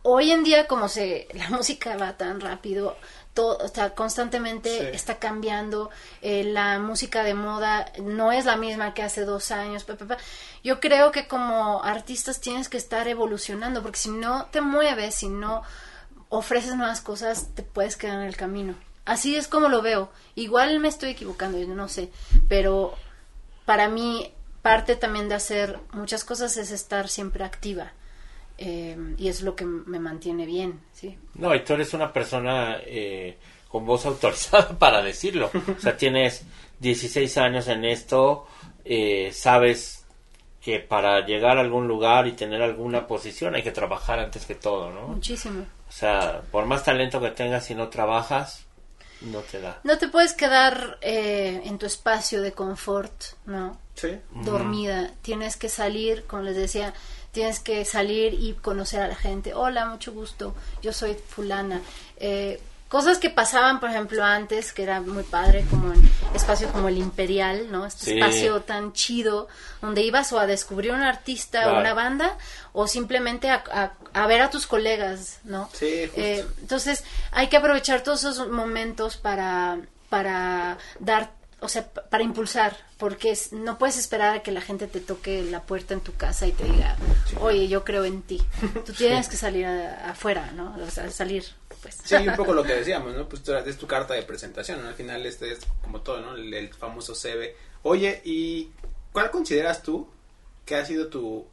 [0.03, 2.95] hoy en día, como se la música va tan rápido,
[3.33, 4.85] todo, o sea, constantemente Sí.
[4.93, 5.91] está cambiando,
[6.23, 9.83] eh, la música de moda no es la misma que hace dos años.
[9.83, 10.17] pa, pa, pa.
[10.63, 15.27] Yo creo que como artistas tienes que estar evolucionando, porque si no te mueves, si
[15.29, 15.61] no
[16.29, 18.75] ofreces nuevas cosas, te puedes quedar en el camino.
[19.05, 20.11] Así es como lo veo.
[20.35, 22.09] Igual me estoy equivocando, yo no sé,
[22.49, 22.93] pero
[23.65, 27.93] para mí parte también de hacer muchas cosas es estar siempre activa.
[28.57, 31.15] eh, y es lo que me mantiene bien, ¿sí?
[31.35, 33.37] No, y tú eres una persona eh,
[33.69, 35.51] con voz autorizada para decirlo.
[35.77, 36.43] O sea, tienes
[36.79, 38.47] 16 años en esto,
[38.83, 39.96] eh, sabes
[40.67, 44.53] que para llegar a algún lugar y tener alguna posición hay que trabajar antes que
[44.53, 45.07] todo, ¿no?
[45.07, 45.61] Muchísimo.
[45.61, 48.65] O sea, por más talento que tengas si no trabajas,
[49.21, 49.79] no te da.
[49.85, 53.13] No te puedes quedar eh, en tu espacio de confort,
[53.45, 53.79] ¿no?
[53.95, 54.19] Sí.
[54.43, 55.13] Dormida.
[55.21, 56.93] Tienes que salir, como les decía,
[57.31, 59.53] tienes que salir y conocer a la gente.
[59.53, 61.79] Hola, mucho gusto, yo soy fulana.
[62.17, 66.87] Eh, cosas que pasaban, por ejemplo, antes, que era muy padre, como en espacios como
[66.87, 67.85] el Imperial, ¿no?
[67.85, 68.11] Este Sí.
[68.19, 69.47] espacio tan chido,
[69.81, 72.37] donde ibas o a descubrir un artista o una banda,
[72.73, 75.69] o simplemente a, a- a ver a tus colegas, ¿no?
[75.73, 76.21] Sí, justo.
[76.21, 82.23] Eh, entonces, hay que aprovechar todos esos momentos para, para dar, o sea, pa- para
[82.23, 86.01] impulsar, porque es- no puedes esperar a que la gente te toque la puerta en
[86.01, 86.95] tu casa y te diga,
[87.41, 88.41] oye, yo creo en ti.
[88.85, 90.75] Tú tienes que salir a- afuera, ¿no?
[90.85, 91.43] O sea, salir,
[91.95, 92.09] pues.
[92.21, 93.27] Sí, un poco lo que decíamos, ¿no?
[93.27, 94.87] Pues tú- es tu carta de presentación, ¿no?
[94.89, 96.35] Al final este es como todo, ¿no?
[96.35, 97.55] El, el famoso CV.
[97.83, 98.71] Oye, ¿y
[99.11, 100.07] cuál consideras tú
[100.65, 101.47] que ha sido tu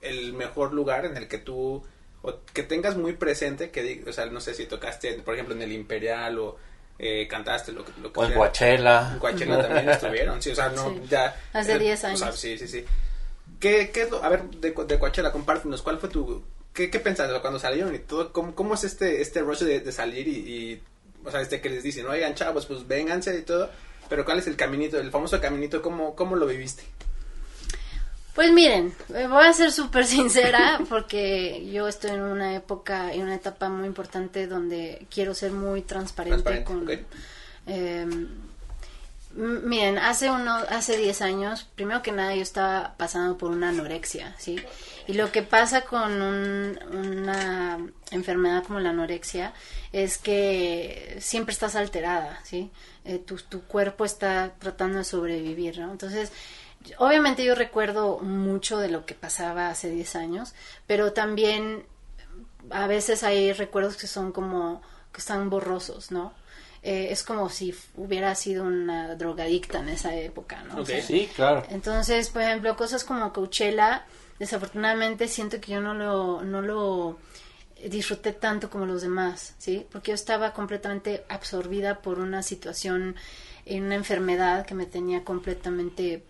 [0.00, 1.82] el mejor lugar en el que tú
[2.22, 5.62] o que tengas muy presente que o sea, no sé si tocaste, por ejemplo, en
[5.62, 6.56] el Imperial o
[6.98, 8.34] eh, cantaste lo que lo que O en.
[8.34, 9.10] Coachella.
[9.14, 11.02] En Coachella también estuvieron, sí, o sea, no, Sí.
[11.10, 11.34] ya.
[11.52, 12.38] Hace eh, 10 o sea, años.
[12.38, 12.84] sí, sí, sí.
[13.60, 16.42] ¿Qué, qué es lo, a ver, de, de Coachella, compártenos, ¿cuál fue tu,
[16.74, 18.32] qué, qué pensaste cuando salieron y todo?
[18.32, 20.82] ¿Cómo, cómo es este, este rush de, de salir y, y,
[21.24, 23.70] o sea, este que les dicen, oigan, chavos, pues vénganse y todo,
[24.08, 26.82] pero cuál es el caminito, el famoso caminito, cómo, cómo lo viviste?
[28.34, 33.22] Pues miren, eh, voy a ser súper sincera porque yo estoy en una época, en
[33.22, 36.82] una etapa muy importante donde quiero ser muy transparente, Transparente, con...
[36.82, 37.06] ok.
[37.68, 38.06] eh,
[39.36, 44.34] miren, hace uno, hace 10 años, primero que nada yo estaba pasando por una anorexia,
[44.38, 44.56] ¿sí?
[45.06, 47.78] Y lo que pasa con un- una
[48.10, 49.52] enfermedad como la anorexia
[49.92, 52.70] es que siempre estás alterada, ¿sí?
[53.04, 55.90] Eh, tu, cuerpo está tratando de sobrevivir, ¿no?
[55.90, 56.32] Entonces,
[56.98, 60.54] obviamente yo recuerdo mucho de lo que pasaba hace 10 años,
[60.86, 61.84] pero también
[62.70, 64.80] a veces hay recuerdos que son como
[65.12, 66.32] que están borrosos, ¿no?
[66.84, 70.80] Eh, es como si hubiera sido una drogadicta en esa época, ¿no?
[70.80, 70.86] O Ok.
[70.86, 71.64] sea, Sí, claro.
[71.70, 74.06] entonces, por ejemplo, cosas como Coachella,
[74.38, 77.18] desafortunadamente siento que yo no lo, no lo
[77.88, 79.86] disfruté tanto como los demás, ¿sí?
[79.90, 83.16] Porque yo estaba completamente absorbida por una situación,
[83.66, 86.24] en una enfermedad que me tenía completamente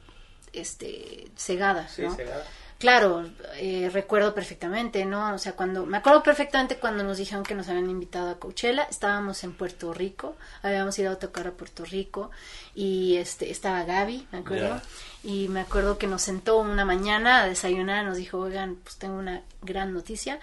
[0.52, 2.14] este, cegada, Sí, ¿no?
[2.14, 2.44] cegada.
[2.78, 3.24] Claro,
[3.56, 5.34] eh, recuerdo perfectamente, ¿no?
[5.34, 8.82] O sea, cuando, me acuerdo perfectamente cuando nos dijeron que nos habían invitado a Coachella,
[8.90, 12.30] estábamos en Puerto Rico, habíamos ido a tocar a Puerto Rico
[12.74, 14.80] y este, estaba Gaby, me acuerdo,
[15.22, 19.16] y me acuerdo que nos sentó una mañana a desayunar, nos dijo, oigan, pues tengo
[19.18, 20.40] una gran noticia,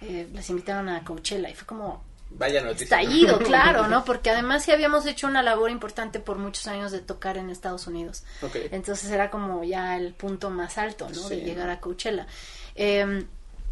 [0.00, 2.04] eh, les invitaron a Coachella y fue como,
[2.38, 2.96] Vaya noticia.
[2.96, 3.02] ¿no?
[3.02, 4.04] estallido, claro, ¿no?
[4.04, 7.86] Porque además sí habíamos hecho una labor importante por muchos años de tocar en Estados
[7.86, 8.24] Unidos.
[8.42, 8.56] Ok.
[8.70, 11.14] Entonces era como ya el punto más alto, ¿no?
[11.28, 11.36] Sí.
[11.36, 12.26] De llegar a Coachella.
[12.74, 13.24] Eh,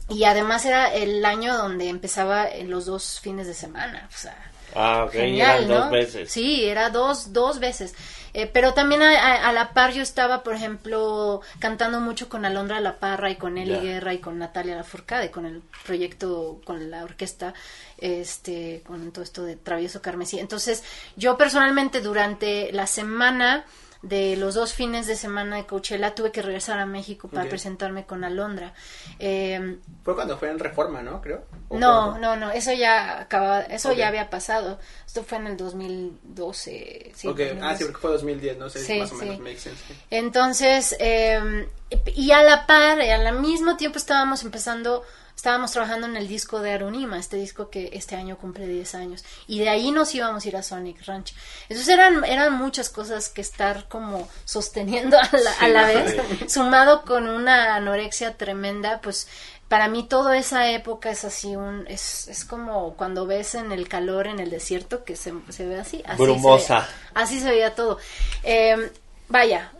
[0.08, 4.50] y además era el año donde empezaba en los dos fines de semana, o sea,
[4.74, 5.78] Ah, ok, genial, eran ¿no?
[5.82, 6.30] dos veces.
[6.30, 7.94] Sí, era dos, dos veces.
[8.32, 12.44] Eh, pero también a, a- a la par yo estaba, por ejemplo, cantando mucho con
[12.44, 13.76] Alondra La Parra y con Eli.
[13.80, 17.54] Guerra y con Natalia Lafourcade, con el proyecto, con la orquesta,
[17.98, 20.38] este, con todo esto de Travieso Carmesí.
[20.38, 20.82] Entonces,
[21.16, 23.64] yo personalmente durante la semana
[24.02, 28.06] de los dos fines de semana de Coachella tuve que regresar a México para presentarme
[28.06, 28.72] con Alondra.
[29.18, 31.20] Eh, Fue cuando fue en Reforma, ¿no?
[31.20, 31.44] Creo.
[31.68, 34.78] ¿O no, no, no, eso ya acababa, eso ya había pasado.
[35.06, 37.12] Esto fue en el 2012.
[37.14, 37.60] Sí, Ok, 2012.
[37.62, 39.94] Ah, sí, porque fue 2010, no sé, Sí, más o menos, sense.
[40.10, 41.68] Entonces, eh,
[42.14, 45.04] y a la par, al mismo tiempo estábamos empezando,
[45.40, 49.24] estábamos trabajando en el disco de Arunima, este disco que este año cumple 10 años.
[49.46, 51.32] Y de ahí nos íbamos a ir a Sonic Ranch.
[51.70, 56.16] Entonces eran, eran muchas cosas que estar como sosteniendo a la, a la vez,
[56.52, 59.28] sumado con una anorexia tremenda, pues
[59.68, 63.88] para mí toda esa época es así un es, es como cuando ves en el
[63.88, 66.86] calor en el desierto que se, se ve así, así Brumosa.
[66.86, 67.96] se así se veía todo
[68.42, 68.92] Eh,
[69.28, 69.72] vaya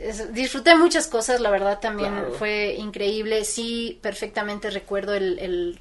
[0.00, 2.32] es- disfruté muchas cosas la verdad también Claro.
[2.34, 5.80] fue increíble sí perfectamente recuerdo el, el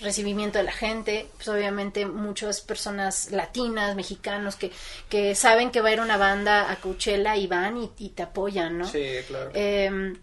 [0.00, 4.72] recibimiento de la gente, pues obviamente muchas personas latinas, mexicanos que,
[5.08, 8.24] que saben que va a ir una banda a Coachella y van y, y te
[8.24, 8.88] apoyan, ¿no?
[8.88, 9.52] Sí, claro.
[9.54, 10.14] Eh,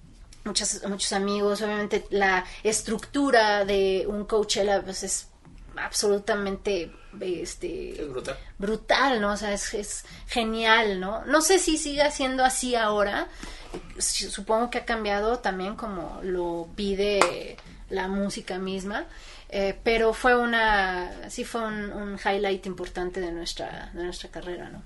[0.43, 5.27] muchos, muchos amigos, obviamente la estructura de un Coachella pues es
[5.77, 8.37] absolutamente este es brutal.
[8.57, 9.33] brutal, ¿no?
[9.33, 11.25] O sea, es, es genial, ¿no?
[11.25, 13.27] No sé si siga siendo así ahora.
[13.97, 17.57] Supongo que ha cambiado también como lo pide
[17.89, 19.05] la música misma.
[19.49, 24.69] eh, pero fue una, sí fue un, un highlight importante de nuestra, de nuestra carrera,
[24.69, 24.81] ¿no?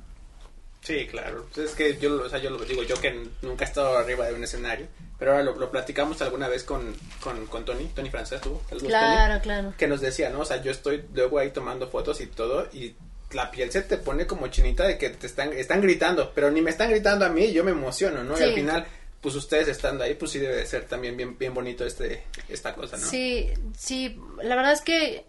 [0.86, 1.48] Sí, claro.
[1.54, 3.98] Pues es que yo, lo- o sea, yo lo digo, yo que nunca he estado
[3.98, 7.86] arriba de un escenario, pero ahora lo, lo platicamos alguna vez con, con, con Tony,
[7.96, 8.62] Tony Francés, ¿tú?
[8.70, 9.42] ¿Saludos, Claro, Tony?
[9.44, 9.74] claro.
[9.78, 10.42] Que nos decía, ¿no?
[10.42, 12.94] O sea, yo estoy luego ahí tomando fotos y todo, y
[13.32, 16.62] la piel se te pone como chinita de que te están, están gritando, pero ni
[16.62, 18.40] me están gritando a mí, yo me emociono, ¿no?
[18.40, 18.86] Y al final,
[19.22, 22.76] pues ustedes estando ahí, pues sí debe de ser también bien, bien bonito este, esta
[22.76, 23.08] cosa, ¿no?
[23.08, 25.26] Sí, sí, la verdad es que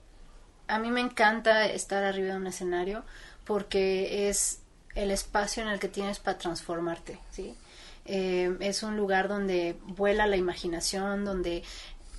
[0.68, 3.04] a mí me encanta estar arriba de un escenario
[3.44, 4.58] porque es
[4.96, 7.54] el espacio en el que tienes para transformarte, ¿sí?
[8.06, 11.62] Eh, es un lugar donde vuela la imaginación, donde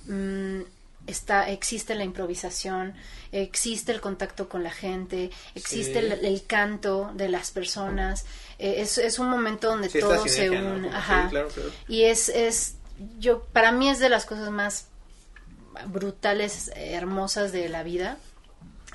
[0.06, 0.60] mm,
[1.06, 2.94] está, existe la improvisación,
[3.32, 6.06] existe el contacto con la gente, existe Sí.
[6.06, 8.26] el, el canto de las personas,
[8.58, 11.70] eh, es, es un momento donde Sí, todo se une, ajá, sí, claro, claro.
[11.88, 12.76] y es, es,
[13.18, 14.86] yo, para mí es de las cosas más
[15.86, 18.18] brutales, hermosas de la vida.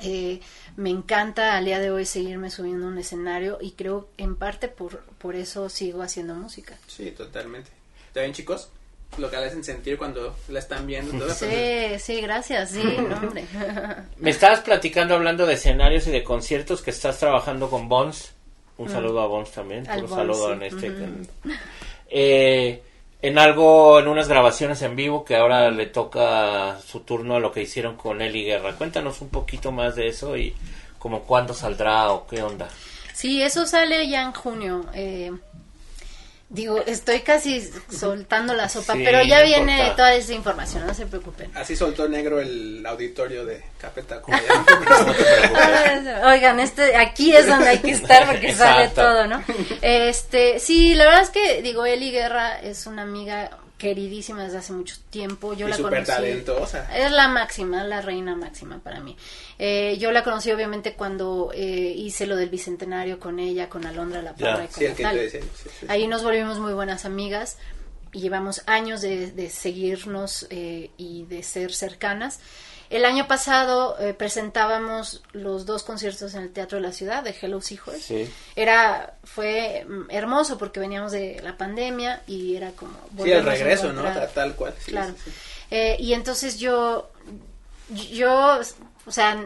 [0.01, 0.41] Eh,
[0.75, 4.67] me encanta al día de hoy seguirme subiendo a un escenario y creo en parte
[4.67, 6.77] por, por eso sigo haciendo música.
[6.87, 7.69] Sí, totalmente.
[8.11, 8.69] ¿También, chicos?
[9.17, 11.29] Lo que le hacen sentir cuando la están viendo.
[11.29, 12.81] Sí, sí, gracias, sí,
[13.21, 13.45] hombre.
[14.17, 18.33] Me estabas platicando hablando de escenarios y de conciertos que estás trabajando con Bones.
[18.77, 19.83] Un saludo a Bones también.
[19.83, 19.89] Mm.
[19.89, 20.53] Al Un Bones, saludo sí.
[20.53, 20.87] en este.
[20.87, 21.29] En,
[22.09, 22.83] eh,
[23.23, 27.53] en algo, en unas grabaciones en vivo que ahora le toca su turno a lo
[27.53, 28.73] que hicieron con Eli Guerra.
[28.73, 30.53] Cuéntanos un poquito más de eso y
[30.99, 32.67] como cuándo saldrá o qué onda.
[33.13, 34.85] Sí, eso sale ya en junio.
[34.93, 35.31] eh,
[36.53, 39.95] digo, estoy casi soltando la sopa, Sí, pero ya no viene importa.
[39.95, 41.51] toda esa información, no se preocupen.
[41.55, 43.91] Así soltó negro el auditorio de ya-
[46.21, 46.27] No.
[46.29, 49.43] Oigan, este, aquí es donde hay que estar porque sale todo, ¿no?
[49.81, 53.49] Este, sí, la verdad es que, digo, Eli Guerra es una amiga
[53.83, 55.53] queridísima desde hace mucho tiempo.
[55.53, 56.05] Yo y la conocí.
[56.05, 56.87] talentosa.
[56.95, 59.17] Es la máxima, la reina máxima para mí.
[59.59, 64.21] Eh, yo la conocí obviamente cuando eh, hice lo del bicentenario con ella, con Alondra
[64.21, 64.33] La.
[64.35, 65.85] Parra sí, sí, sí.
[65.89, 67.57] Ahí nos volvimos muy buenas amigas
[68.13, 72.39] y llevamos años de, de seguirnos eh, y de ser cercanas.
[72.93, 77.35] El año pasado eh, presentábamos los dos conciertos en el Teatro de la Ciudad de
[77.41, 78.25] Hello Seahorse.
[78.25, 78.33] Sí.
[78.55, 82.93] Era, fue hermoso porque veníamos de la pandemia y era como...
[83.23, 84.03] Sí, el regreso, ¿no?
[84.35, 84.75] Tal cual.
[84.77, 85.15] sí, Claro.
[85.25, 85.31] sí.
[85.71, 87.09] Eh, y entonces yo,
[87.89, 88.59] yo,
[89.07, 89.43] o sea,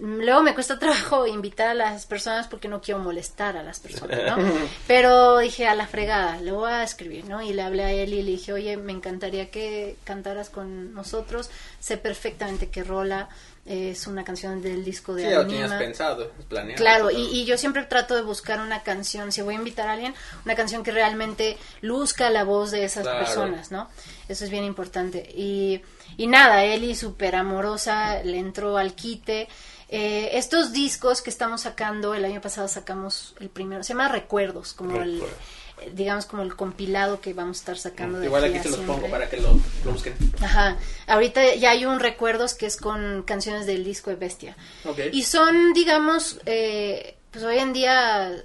[0.00, 4.18] luego me cuesta trabajo invitar a las personas porque no quiero molestar a las personas,
[4.26, 4.36] ¿no?
[4.86, 7.42] Pero dije, a la fregada, le voy a escribir, ¿no?
[7.42, 11.50] Y le hablé a él y le dije, oye, me encantaría que cantaras con nosotros,
[11.80, 13.28] sé perfectamente que rola,
[13.66, 15.60] eh, es una canción del disco de Sí, ya lo Anima.
[15.68, 16.78] tenías pensado, planeado.
[16.78, 19.92] Claro, y, y yo siempre trato de buscar una canción, si voy a invitar a
[19.92, 20.14] alguien,
[20.46, 23.18] una canción que realmente luzca la voz de esas Claro.
[23.24, 23.88] personas, ¿no?
[24.28, 25.18] Eso es bien importante.
[25.36, 25.82] Y,
[26.18, 29.48] y nada, Eli súper amorosa, le entró al quite.
[29.88, 34.74] Eh, estos discos que estamos sacando, el año pasado sacamos el primero, se llama Recuerdos,
[34.74, 35.94] como el, Recuerdos.
[35.94, 39.08] digamos, como el compilado que vamos a estar sacando de Igual aquí te los pongo
[39.08, 40.14] para que lo, lo busquen.
[40.42, 44.56] Ajá, ahorita ya hay un Recuerdos que es con canciones del disco de Bestia.
[45.12, 48.42] Y son, digamos, eh, pues hoy en día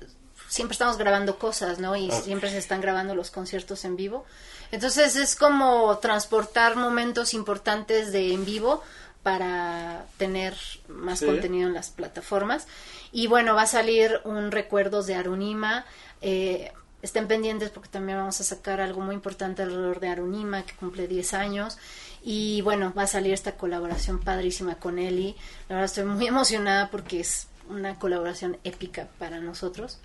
[0.48, 1.96] siempre estamos grabando cosas, ¿no?
[1.96, 4.26] Y siempre se están grabando los conciertos en vivo.
[4.74, 8.82] Entonces es como transportar momentos importantes de en vivo
[9.22, 10.56] para tener
[10.88, 11.28] más Sí.
[11.28, 12.66] contenido en las plataformas.
[13.12, 15.86] Y bueno, va a salir un Recuerdos de Arunima.
[16.22, 16.72] Eh,
[17.04, 21.08] estén pendientes porque también vamos a sacar algo muy importante alrededor de Arunima, que cumple
[21.08, 21.78] 10 años.
[22.24, 25.36] Y bueno, va a salir esta colaboración padrísima con Eli.
[25.70, 30.00] La verdad estoy muy emocionada porque es una colaboración épica para nosotros.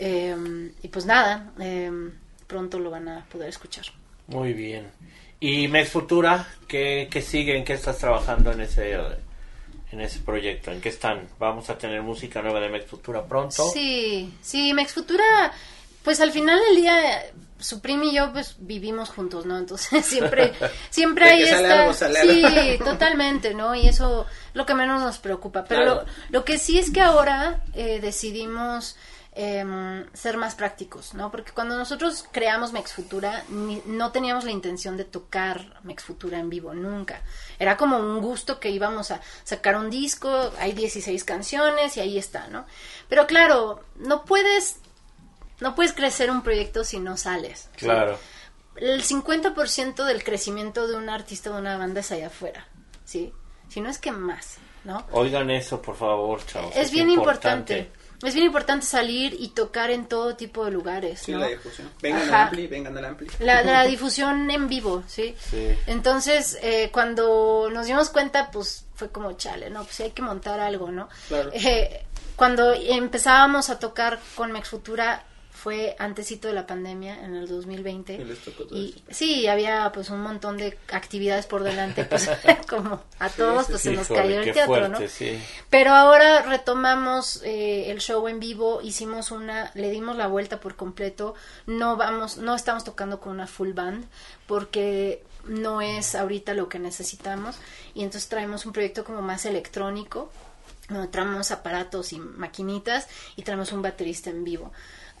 [0.00, 2.10] Eh, y pues nada, eh,
[2.48, 3.84] pronto lo van a poder escuchar.
[4.30, 4.90] Muy bien.
[5.40, 6.46] ¿Y Mex Futura?
[6.68, 7.56] ¿Qué, qué sigue?
[7.56, 8.92] ¿En qué estás trabajando en ese,
[9.92, 10.70] en ese proyecto?
[10.70, 11.28] ¿En qué están?
[11.38, 13.68] ¿Vamos a tener música nueva de Mex Futura pronto?
[13.72, 15.52] Sí, sí, Mex Futura,
[16.04, 17.24] pues al final del día,
[17.58, 19.56] su primo y yo pues vivimos juntos, ¿no?
[19.58, 20.52] Entonces siempre,
[20.90, 21.84] siempre hay esta...
[21.84, 23.74] algo, sí, totalmente, ¿no?
[23.74, 25.64] Y eso lo que menos nos preocupa.
[25.64, 26.00] Pero Claro.
[26.28, 28.96] lo, lo que sí es que ahora eh, decidimos
[29.42, 31.30] em, ser más prácticos, ¿no?
[31.30, 36.38] Porque cuando nosotros creamos Mex Futura, ni- no teníamos la intención de tocar Mex Futura
[36.38, 37.22] en vivo, nunca.
[37.58, 42.18] Era como un gusto que íbamos a sacar un disco, hay 16 canciones y ahí
[42.18, 42.66] está, ¿no?
[43.08, 44.76] Pero claro, no puedes,
[45.60, 47.70] no puedes crecer un proyecto si no sales.
[47.76, 47.86] ¿sí?
[47.86, 48.18] Claro.
[48.76, 52.66] El 50% del crecimiento de un artista o de una banda es allá afuera,
[53.04, 53.32] ¿sí?
[53.68, 55.06] Si no es que más, ¿no?
[55.12, 56.74] Oigan eso, por favor, chavos.
[56.76, 57.90] es bien importante.
[58.22, 61.38] Es bien importante salir y tocar en todo tipo de lugares, Sí, ¿no?
[61.38, 61.90] la difusión.
[62.02, 62.36] Vengan Ajá.
[62.42, 63.28] al Ampli, vengan al Ampli.
[63.38, 65.34] La, la difusión en vivo, ¿sí?
[65.50, 65.68] Sí.
[65.86, 69.84] Entonces, eh, cuando nos dimos cuenta, pues fue como chale, ¿no?
[69.84, 71.08] Pues sí hay que montar algo, ¿no?
[71.28, 71.50] Claro.
[71.54, 72.04] Eh,
[72.36, 75.24] cuando empezábamos a tocar con Mex Futura,
[75.60, 78.14] fue antesito de la pandemia, en el 2020.
[78.14, 82.30] Y les tocó todo Y sí, había pues un montón de actividades por delante, pues
[82.68, 85.08] como a todos pues se nos cayó el teatro, fuerte, ¿no?
[85.08, 85.38] sí.
[85.68, 90.76] Pero ahora retomamos eh, el show en vivo, hicimos una, le dimos la vuelta por
[90.76, 91.34] completo,
[91.66, 94.06] no vamos, no estamos tocando con una full band
[94.46, 97.56] porque no es ahorita lo que necesitamos
[97.92, 100.32] y entonces traemos un proyecto como más electrónico,
[100.88, 104.72] donde traemos aparatos y maquinitas y traemos un baterista en vivo.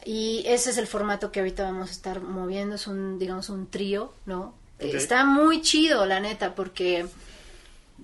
[0.04, 3.68] Y ese es el formato que ahorita vamos a estar moviendo, es un, digamos, un
[3.70, 4.54] trío, ¿no?
[4.78, 4.84] Ok.
[4.94, 7.06] Está muy chido, la neta, porque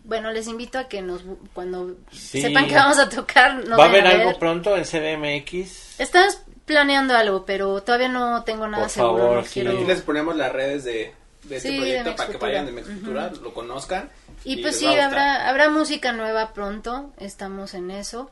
[0.05, 1.23] bueno, les invito a que nos
[1.55, 2.41] cuando Sí.
[2.43, 4.21] sepan que vamos a tocar, nos ¿Va a haber ver.
[4.21, 5.99] algo pronto en CDMX?
[6.01, 9.19] Estamos planeando algo, pero todavía no tengo nada Por seguro.
[9.19, 9.51] favor, no sí.
[9.55, 12.73] quiero- Aquí les ponemos las redes de, de este Sí, proyecto para que vayan de
[12.73, 14.11] Mex Futura, lo conozcan.
[14.45, 18.31] Y pues les sí, habrá, habrá música nueva pronto, estamos en eso.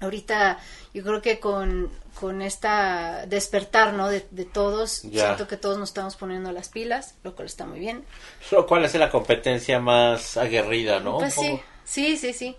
[0.00, 0.58] Ahorita
[0.92, 1.90] yo creo que con,
[2.20, 4.08] con esta despertar, ¿no?
[4.08, 5.26] De, de todos, Ya.
[5.26, 8.04] siento que todos nos estamos poniendo las pilas, lo cual está muy bien.
[8.50, 11.18] Lo cual hace la competencia más aguerrida, ¿no?
[11.18, 12.56] Pues sí, sí, sí, sí.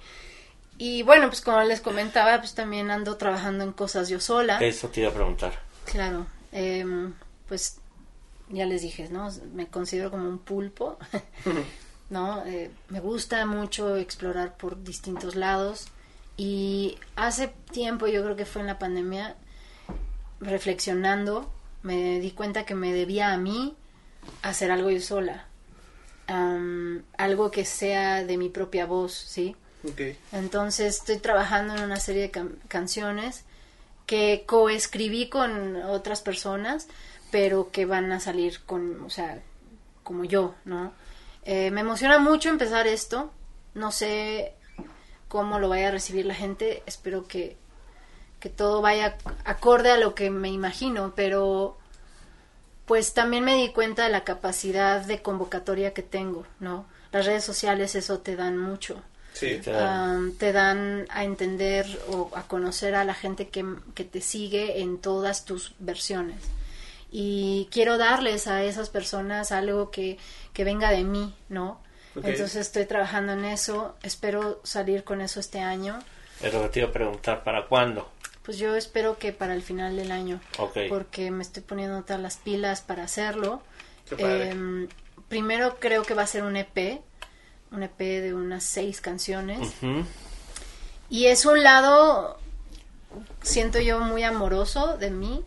[0.78, 4.58] Y bueno, pues como les comentaba, pues también ando trabajando en cosas yo sola.
[4.60, 5.54] Eso te iba a preguntar.
[5.86, 7.14] Claro, em,
[7.48, 7.78] pues
[8.50, 9.30] ya les dije, ¿no?
[9.54, 10.98] Me considero como un pulpo,
[12.10, 12.44] ¿no?
[12.46, 15.88] Eh, me gusta mucho explorar por distintos lados
[16.38, 19.36] y hace tiempo, yo creo que fue en la pandemia,
[20.40, 21.52] reflexionando,
[21.84, 23.76] me di cuenta que me debía a mí
[24.42, 25.48] hacer algo yo sola,
[26.28, 29.56] Am, algo que sea de mi propia voz, ¿sí?
[29.88, 30.02] Ok.
[30.32, 33.44] Entonces estoy trabajando en una serie de can- canciones
[34.08, 36.88] que coescribí con otras personas,
[37.32, 39.40] pero que van a salir con, o sea,
[40.04, 40.94] como yo, ¿no?
[41.44, 43.32] Eh, me emociona mucho empezar esto.
[43.76, 44.54] No sé
[45.36, 46.82] cómo lo vaya a recibir la gente.
[46.86, 47.58] Espero que,
[48.40, 51.78] que todo vaya acorde a lo que me imagino, pero
[52.86, 56.86] pues también me di cuenta de la capacidad de convocatoria que tengo, ¿no?
[57.12, 59.02] Las redes sociales eso te dan mucho.
[59.34, 59.60] Sí.
[59.64, 64.06] Te dan- Am, te dan a entender o a conocer a la gente que, que
[64.06, 66.38] te sigue en todas tus versiones.
[67.12, 70.18] Y quiero darles a esas personas algo que,
[70.54, 71.80] que venga de mí, ¿no?
[72.16, 76.00] Entonces estoy trabajando en eso, espero salir con eso este año.
[76.42, 78.10] Es lo que te iba a preguntar, ¿para cuándo?
[78.44, 80.78] Pues yo espero que para el final del año, Ok.
[80.88, 83.62] porque me estoy poniendo todas las pilas para hacerlo.
[84.18, 84.88] Em,
[85.28, 87.02] primero creo que va a ser un EP,
[87.72, 89.60] un EP de unas seis canciones.
[89.82, 90.06] Ujú.
[91.10, 92.38] Y es un lado,
[93.42, 95.44] siento yo, muy amoroso de mí.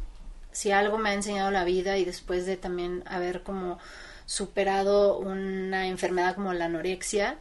[0.50, 3.78] Si algo me ha enseñado la vida y después de también haber como
[4.28, 7.38] superado una enfermedad como la anorexia,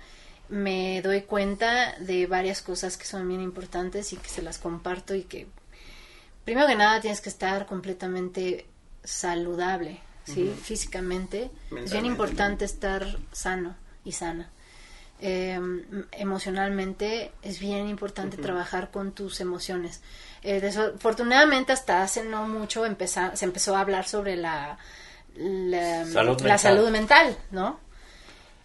[0.47, 5.13] me doy cuenta de varias cosas que son bien importantes y que se las comparto
[5.13, 5.47] y que
[6.45, 8.65] primero que nada tienes que estar completamente
[9.03, 10.49] saludable, ¿sí?
[10.63, 11.51] Físicamente.
[11.75, 13.75] Es bien importante estar sano
[14.05, 14.49] y sana.
[15.19, 15.59] Eh,
[16.13, 20.01] emocionalmente es bien importante trabajar con tus emociones.
[20.41, 22.85] Eh, desafortunadamente hasta hace no mucho
[23.33, 24.77] se empezó a hablar sobre la,
[25.37, 26.59] la, Salud la mental.
[26.59, 27.79] salud mental, ¿no?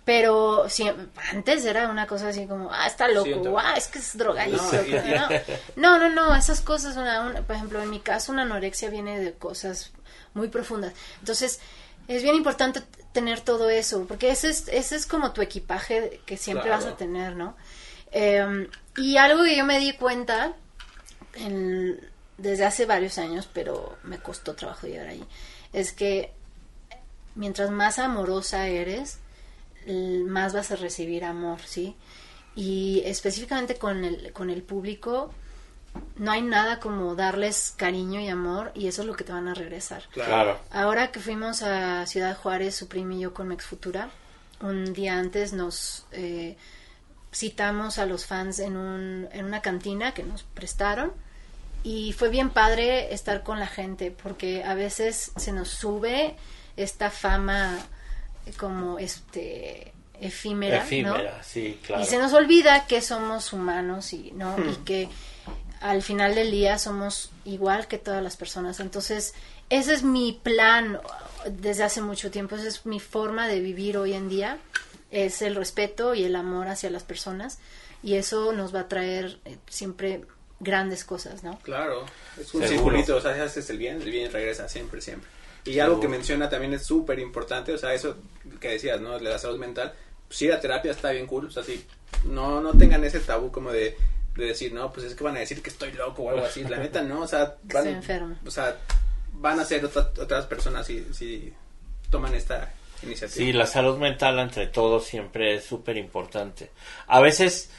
[0.05, 0.91] Pero si,
[1.33, 4.63] antes era una cosa así como, ah, está loco, Sí, ah, es que es drogadicto.
[5.77, 6.09] No, ¿no?
[6.11, 9.93] No, esas cosas, una, una- por ejemplo, en mi caso una anorexia viene de cosas
[10.35, 10.93] muy profundas.
[11.21, 11.61] Entonces,
[12.09, 16.37] es bien importante tener todo eso, porque ese es, ese es como tu equipaje que
[16.37, 16.83] siempre Claro.
[16.85, 17.57] vas a tener, ¿no?
[18.11, 20.53] Eh, y algo que yo me di cuenta
[21.35, 22.01] en-
[22.39, 25.25] desde hace varios años, pero me costó trabajo llegar ahí,
[25.73, 26.33] es que
[27.35, 29.19] mientras más amorosa eres,
[30.27, 31.97] más vas a recibir amor, ¿sí?
[32.55, 35.33] Y específicamente con el, con el público,
[36.17, 39.49] no hay nada como darles cariño y amor y eso es lo que te van
[39.49, 40.05] a regresar.
[40.13, 40.59] Claro.
[40.71, 44.11] Ahora que fuimos a Ciudad Juárez, su primo y yo con Mex Futura,
[44.61, 46.57] un día antes nos eh,
[47.33, 51.13] citamos a los fans en, un, en una cantina que nos prestaron
[51.83, 56.37] y fue bien padre estar con la gente porque a veces se nos sube
[56.77, 57.79] esta fama
[58.57, 60.85] como este efímera, ¿no?
[60.85, 62.03] Efímera, sí, claro.
[62.03, 65.09] Y se nos olvida que somos humanos y no y que
[65.81, 68.79] al final del día somos igual que todas las personas.
[68.81, 69.35] Entonces,
[69.69, 71.01] ese es mi plan
[71.51, 74.59] desde hace mucho tiempo, esa es mi forma de vivir hoy en día,
[75.11, 77.59] es el respeto y el amor hacia las personas
[78.03, 80.25] y eso nos va a traer eh, siempre
[80.61, 81.59] grandes cosas, ¿no?
[81.61, 82.05] Claro,
[82.41, 82.69] es un Seguro.
[82.69, 85.29] circulito, o sea, si haces el bien, el bien regresa siempre, siempre.
[85.65, 88.17] Y algo que menciona también es súper importante, o sea, eso
[88.61, 89.19] que decías, ¿no?
[89.19, 89.93] De la salud mental,
[90.27, 91.85] pues ir a terapia está bien cool, o sea, sí,
[92.25, 93.97] no, no tengan ese tabú como de,
[94.37, 96.65] de decir, no, pues es que van a decir que estoy loco o algo así,
[96.65, 98.37] la neta no, o sea, van- estoy enfermo.
[98.45, 98.77] o sea,
[99.35, 101.53] van a ser otra- otras personas si, si
[102.11, 102.73] toman esta
[103.05, 103.37] iniciativa.
[103.37, 106.71] Sí, la salud mental entre todos siempre es súper importante.
[107.07, 107.71] A veces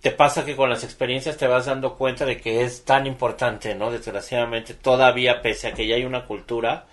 [0.00, 3.74] te pasa que con las experiencias te vas dando cuenta de que es tan importante,
[3.74, 3.90] ¿no?
[3.90, 6.86] Desgraciadamente, todavía pese a que ya hay una cultura,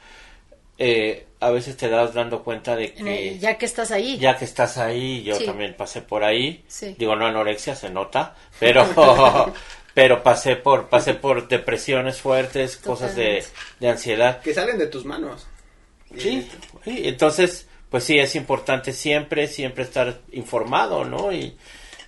[0.77, 4.17] eh, a veces te das dando cuenta de que ya que estás ahí.
[4.17, 5.45] ya que estás ahí, yo Sí.
[5.45, 6.63] también pasé por ahí.
[6.67, 6.95] Sí.
[6.97, 8.83] Digo, no anorexia, se nota, pero
[9.93, 13.43] pero pasé por pasé por depresiones fuertes, cosas de,
[13.79, 14.41] de ansiedad.
[14.41, 15.47] Que salen de tus manos.
[16.17, 16.49] Sí,
[16.83, 21.31] sí, entonces, pues sí, es importante siempre, siempre estar informado, ¿no?
[21.31, 21.55] Y,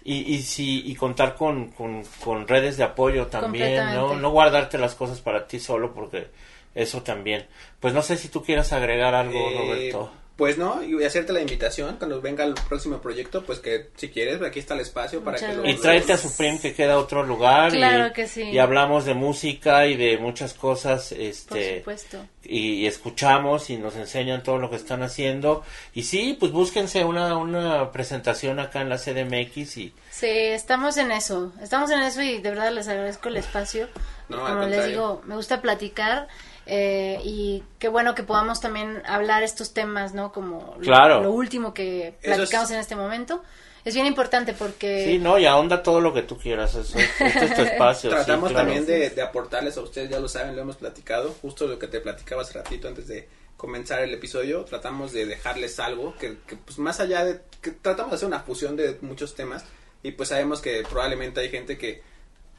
[0.08, 4.16] y, y, sí, y contar con, con, con redes de apoyo también, ¿no?
[4.16, 6.28] No guardarte las cosas para ti solo, porque
[6.74, 7.46] eso también.
[7.82, 10.12] Pues no sé si tú quieras agregar algo, Eh, Roberto.
[10.38, 13.90] Pues no, y voy a hacerte la invitación cuando venga el próximo proyecto, pues que
[13.96, 15.68] si quieres, aquí está el espacio para Muchas que lo...
[15.68, 17.72] Y tráete a Supreme que queda a otro lugar.
[17.72, 18.44] Claro y, que sí.
[18.44, 21.80] Y hablamos de música y de muchas cosas, Por este...
[21.80, 22.24] supuesto.
[22.44, 25.64] y, y escuchamos y nos enseñan todo lo que están haciendo.
[25.96, 31.12] Y sí, pues búsquense una, una presentación acá en la CDMX y Sí, estamos en
[31.12, 33.88] eso, estamos en eso y de verdad les agradezco el espacio.
[34.30, 36.28] No, al Como les digo, me gusta platicar
[36.68, 40.32] eh, y qué bueno que podamos también hablar estos temas, ¿no?
[40.32, 41.22] Como lo- Claro.
[41.24, 43.44] lo, último que platicamos es- en este momento.
[43.86, 45.06] Es bien importante porque...
[45.06, 46.76] sí, no, y ahonda todo lo que tú quieras.
[46.76, 48.10] Eso, este es tu espacio.
[48.10, 48.66] sí, Tratamos claro.
[48.68, 51.88] también de, de aportarles a ustedes, ya lo saben, lo hemos platicado, justo lo que
[51.88, 56.58] te platicaba hace ratito antes de comenzar el episodio, tratamos de dejarles algo que, que,
[56.58, 59.64] pues más allá de, que tratamos de hacer una fusión de muchos temas
[60.04, 62.04] y pues sabemos que probablemente hay gente que,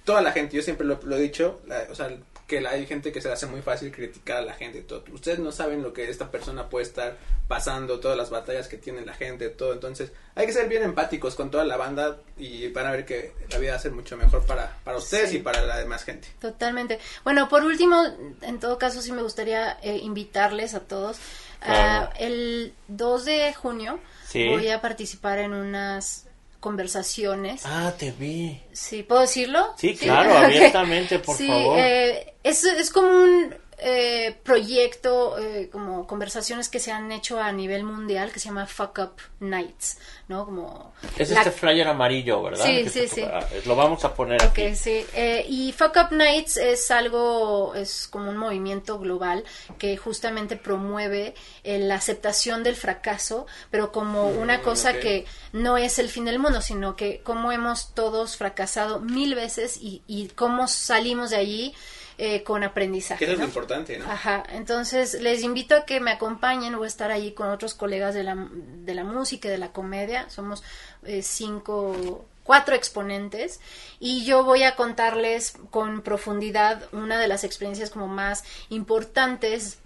[0.04, 2.10] toda la gente, yo siempre lo, lo he dicho, la- o sea,
[2.48, 5.04] que la- hay gente que se le hace muy fácil criticar a la gente, todo.
[5.12, 9.04] ustedes no saben lo que esta persona puede estar pasando, todas las batallas que tiene
[9.06, 12.86] la gente, todo, entonces hay que ser bien empáticos con toda la banda y van
[12.86, 15.36] a ver que la vida va a ser mucho mejor para, para ustedes Sí.
[15.36, 16.28] y para la demás gente.
[16.40, 16.98] Totalmente.
[17.24, 18.02] Bueno, por último,
[18.42, 21.18] en todo caso sí me gustaría eh, invitarles a todos.
[21.60, 22.08] Claro.
[22.10, 24.48] Ah, el 2 de junio Sí.
[24.48, 26.24] voy a participar en unas
[26.60, 27.62] conversaciones.
[27.64, 28.60] Ah, te vi.
[28.72, 29.74] Sí, ¿puedo decirlo?
[29.78, 31.78] Sí, claro, abiertamente, por Sí, favor.
[31.78, 37.52] eh, es, es como un eh, proyecto, eh, como conversaciones que se han hecho a
[37.52, 39.98] nivel mundial que se llama Fuck Up Nights,
[40.28, 40.44] ¿no?
[40.44, 42.64] Como Es la- este flyer amarillo, ¿verdad?
[42.64, 43.22] Sí, sí, sí.
[43.22, 44.74] ah, Lo vamos a poner Ok, aquí.
[44.74, 45.04] sí.
[45.14, 49.44] Eh, y Fuck Up Nights es algo, es como un movimiento global
[49.78, 55.98] que justamente promueve eh, la aceptación del fracaso, pero como una cosa que no es
[55.98, 60.66] el fin del mundo, sino que como hemos todos fracasado mil veces y, y cómo
[60.68, 61.74] salimos de allí
[62.18, 63.24] eh, con aprendizaje.
[63.24, 63.44] Eso es ¿no?
[63.44, 64.10] lo importante, ¿no?
[64.10, 68.12] Ajá, entonces les invito a que me acompañen, voy a estar allí con otros colegas
[68.14, 70.64] de la, de la música y de la comedia, somos
[71.04, 73.60] eh, cinco, cuatro exponentes
[74.00, 79.78] y yo voy a contarles con profundidad una de las experiencias como más importantes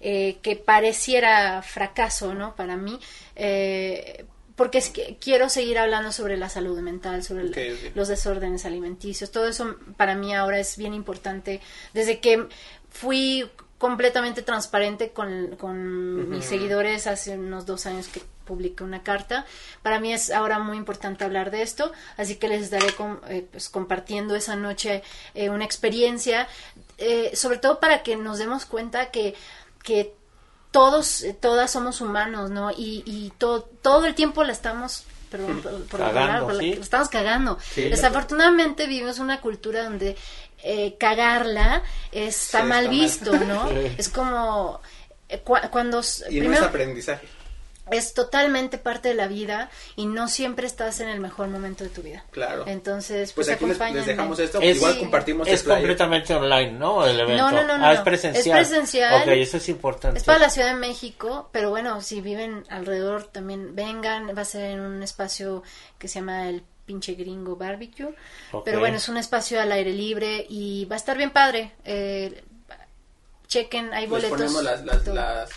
[0.00, 2.56] eh, que pareciera fracaso, ¿no?
[2.56, 2.98] Para mí,
[3.36, 4.26] eh,
[4.56, 7.52] porque es que quiero seguir hablando sobre la salud mental, sobre el-
[7.94, 11.60] los desórdenes alimenticios, todo eso para mí ahora es bien importante.
[11.92, 12.46] Desde que
[12.90, 19.44] fui completamente transparente con, con mis seguidores hace unos dos años que publiqué una carta,
[19.82, 23.46] para mí es ahora muy importante hablar de esto, así que les estaré com- eh,
[23.50, 25.02] pues, compartiendo esa noche
[25.34, 26.46] eh, una experiencia,
[26.98, 29.34] eh, sobre todo para que nos demos cuenta que,
[29.82, 30.14] que
[30.74, 32.72] todos, todas somos humanos, ¿no?
[32.72, 36.74] Y, y to- todo el tiempo la estamos, perdón, por, por la Cagando, la- sí.
[36.74, 37.58] la estamos cagando.
[37.72, 37.82] Sí.
[37.88, 40.16] Desafortunadamente vivimos una cultura donde
[40.64, 42.90] eh, cagarla está Sí, mal está mal.
[42.90, 43.68] visto, ¿no?
[43.98, 44.80] Es como
[45.28, 47.28] eh, cua- cuando Y no es primero aprendizaje.
[47.90, 51.90] Es totalmente parte de la vida y no siempre estás en el mejor momento de
[51.90, 52.24] tu vida.
[52.30, 52.64] Claro.
[52.66, 56.34] Entonces, Pues pues, aquí les, les dejamos esto, Es- igual sí, compartimos Es el completamente
[56.34, 57.04] online, ¿no?
[57.06, 57.42] El evento.
[57.42, 58.58] No, no, no, no, Ah, es presencial.
[58.58, 59.22] Es presencial.
[59.22, 60.18] Ok, eso es importante.
[60.18, 64.46] Es para la Ciudad de México, pero bueno, si viven alrededor también vengan, va a
[64.46, 65.62] ser en un espacio
[65.98, 68.14] que se llama el pinche gringo barbecue,
[68.52, 68.64] Ok.
[68.64, 71.72] pero bueno, es un espacio al aire libre y va a estar bien padre.
[71.84, 72.42] Eh,
[73.46, 74.30] chequen, hay Les boletos.
[74.38, 75.14] ponemos las, las, todo.
[75.14, 75.50] las,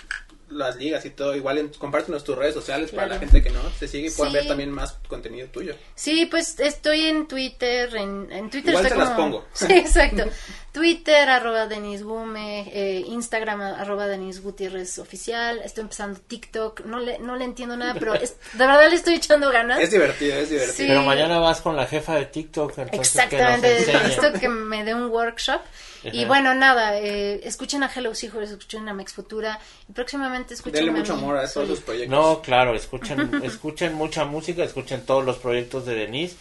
[0.50, 1.36] las ligas y todo.
[1.36, 4.32] Igual en, compártenos tus redes sociales para la gente que no te sigue y puedan
[4.34, 4.38] Sí.
[4.40, 5.76] ver también más contenido tuyo.
[5.96, 9.46] Sí, pues estoy en Twitter, en, en Twitter Igual se las pongo.
[9.54, 10.24] Sí, exacto.
[10.78, 17.18] Twitter, arroba Denis Gume, eh, Instagram, arroba Denis Gutiérrez Oficial, estoy empezando TikTok, no le,
[17.18, 19.80] no le entiendo nada, pero es- de verdad le estoy echando ganas.
[19.80, 20.74] Es divertido, es divertido.
[20.76, 20.86] Sí.
[20.88, 23.94] Pero mañana vas con la jefa de TikTok, entonces Exactamente, que
[24.32, 25.62] nos que me dé un workshop.
[26.04, 29.60] Y bueno, nada, eh, escuchen a Hello Hijos, escuchen a Mex Futura
[29.90, 31.24] y próximamente escuchen Denle a mucho mí.
[31.24, 32.10] amor a sus proyectos.
[32.18, 36.36] No, claro, escuchen, escuchen mucha música, escuchen todos los proyectos de Denise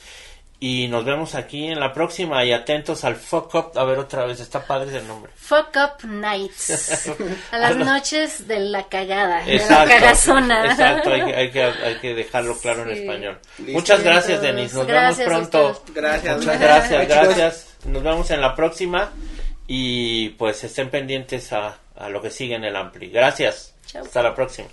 [0.59, 3.73] Y nos vemos aquí en la próxima y atentos al Fuck Up.
[3.79, 5.31] A ver otra vez, está padre el nombre.
[5.37, 7.11] Fuck Up Nights.
[7.53, 10.65] A las noches de la cagada, de la Exacto, cagazona.
[10.71, 13.39] exacto, hay, que- hay que, hay que dejarlo claro en español.
[13.59, 13.73] Listo.
[13.73, 14.73] Muchas gracias, Denis.
[14.73, 15.83] Nos gracias vemos pronto.
[15.95, 16.39] Gracias.
[16.39, 17.67] Muchas gracias, gracias.
[17.85, 19.13] Nos vemos en la próxima
[19.67, 23.11] y pues estén pendientes a, a lo que sigue en el Ampli.
[23.11, 23.75] Gracias.
[23.87, 24.05] Chao.
[24.05, 24.69] Hasta la próxima.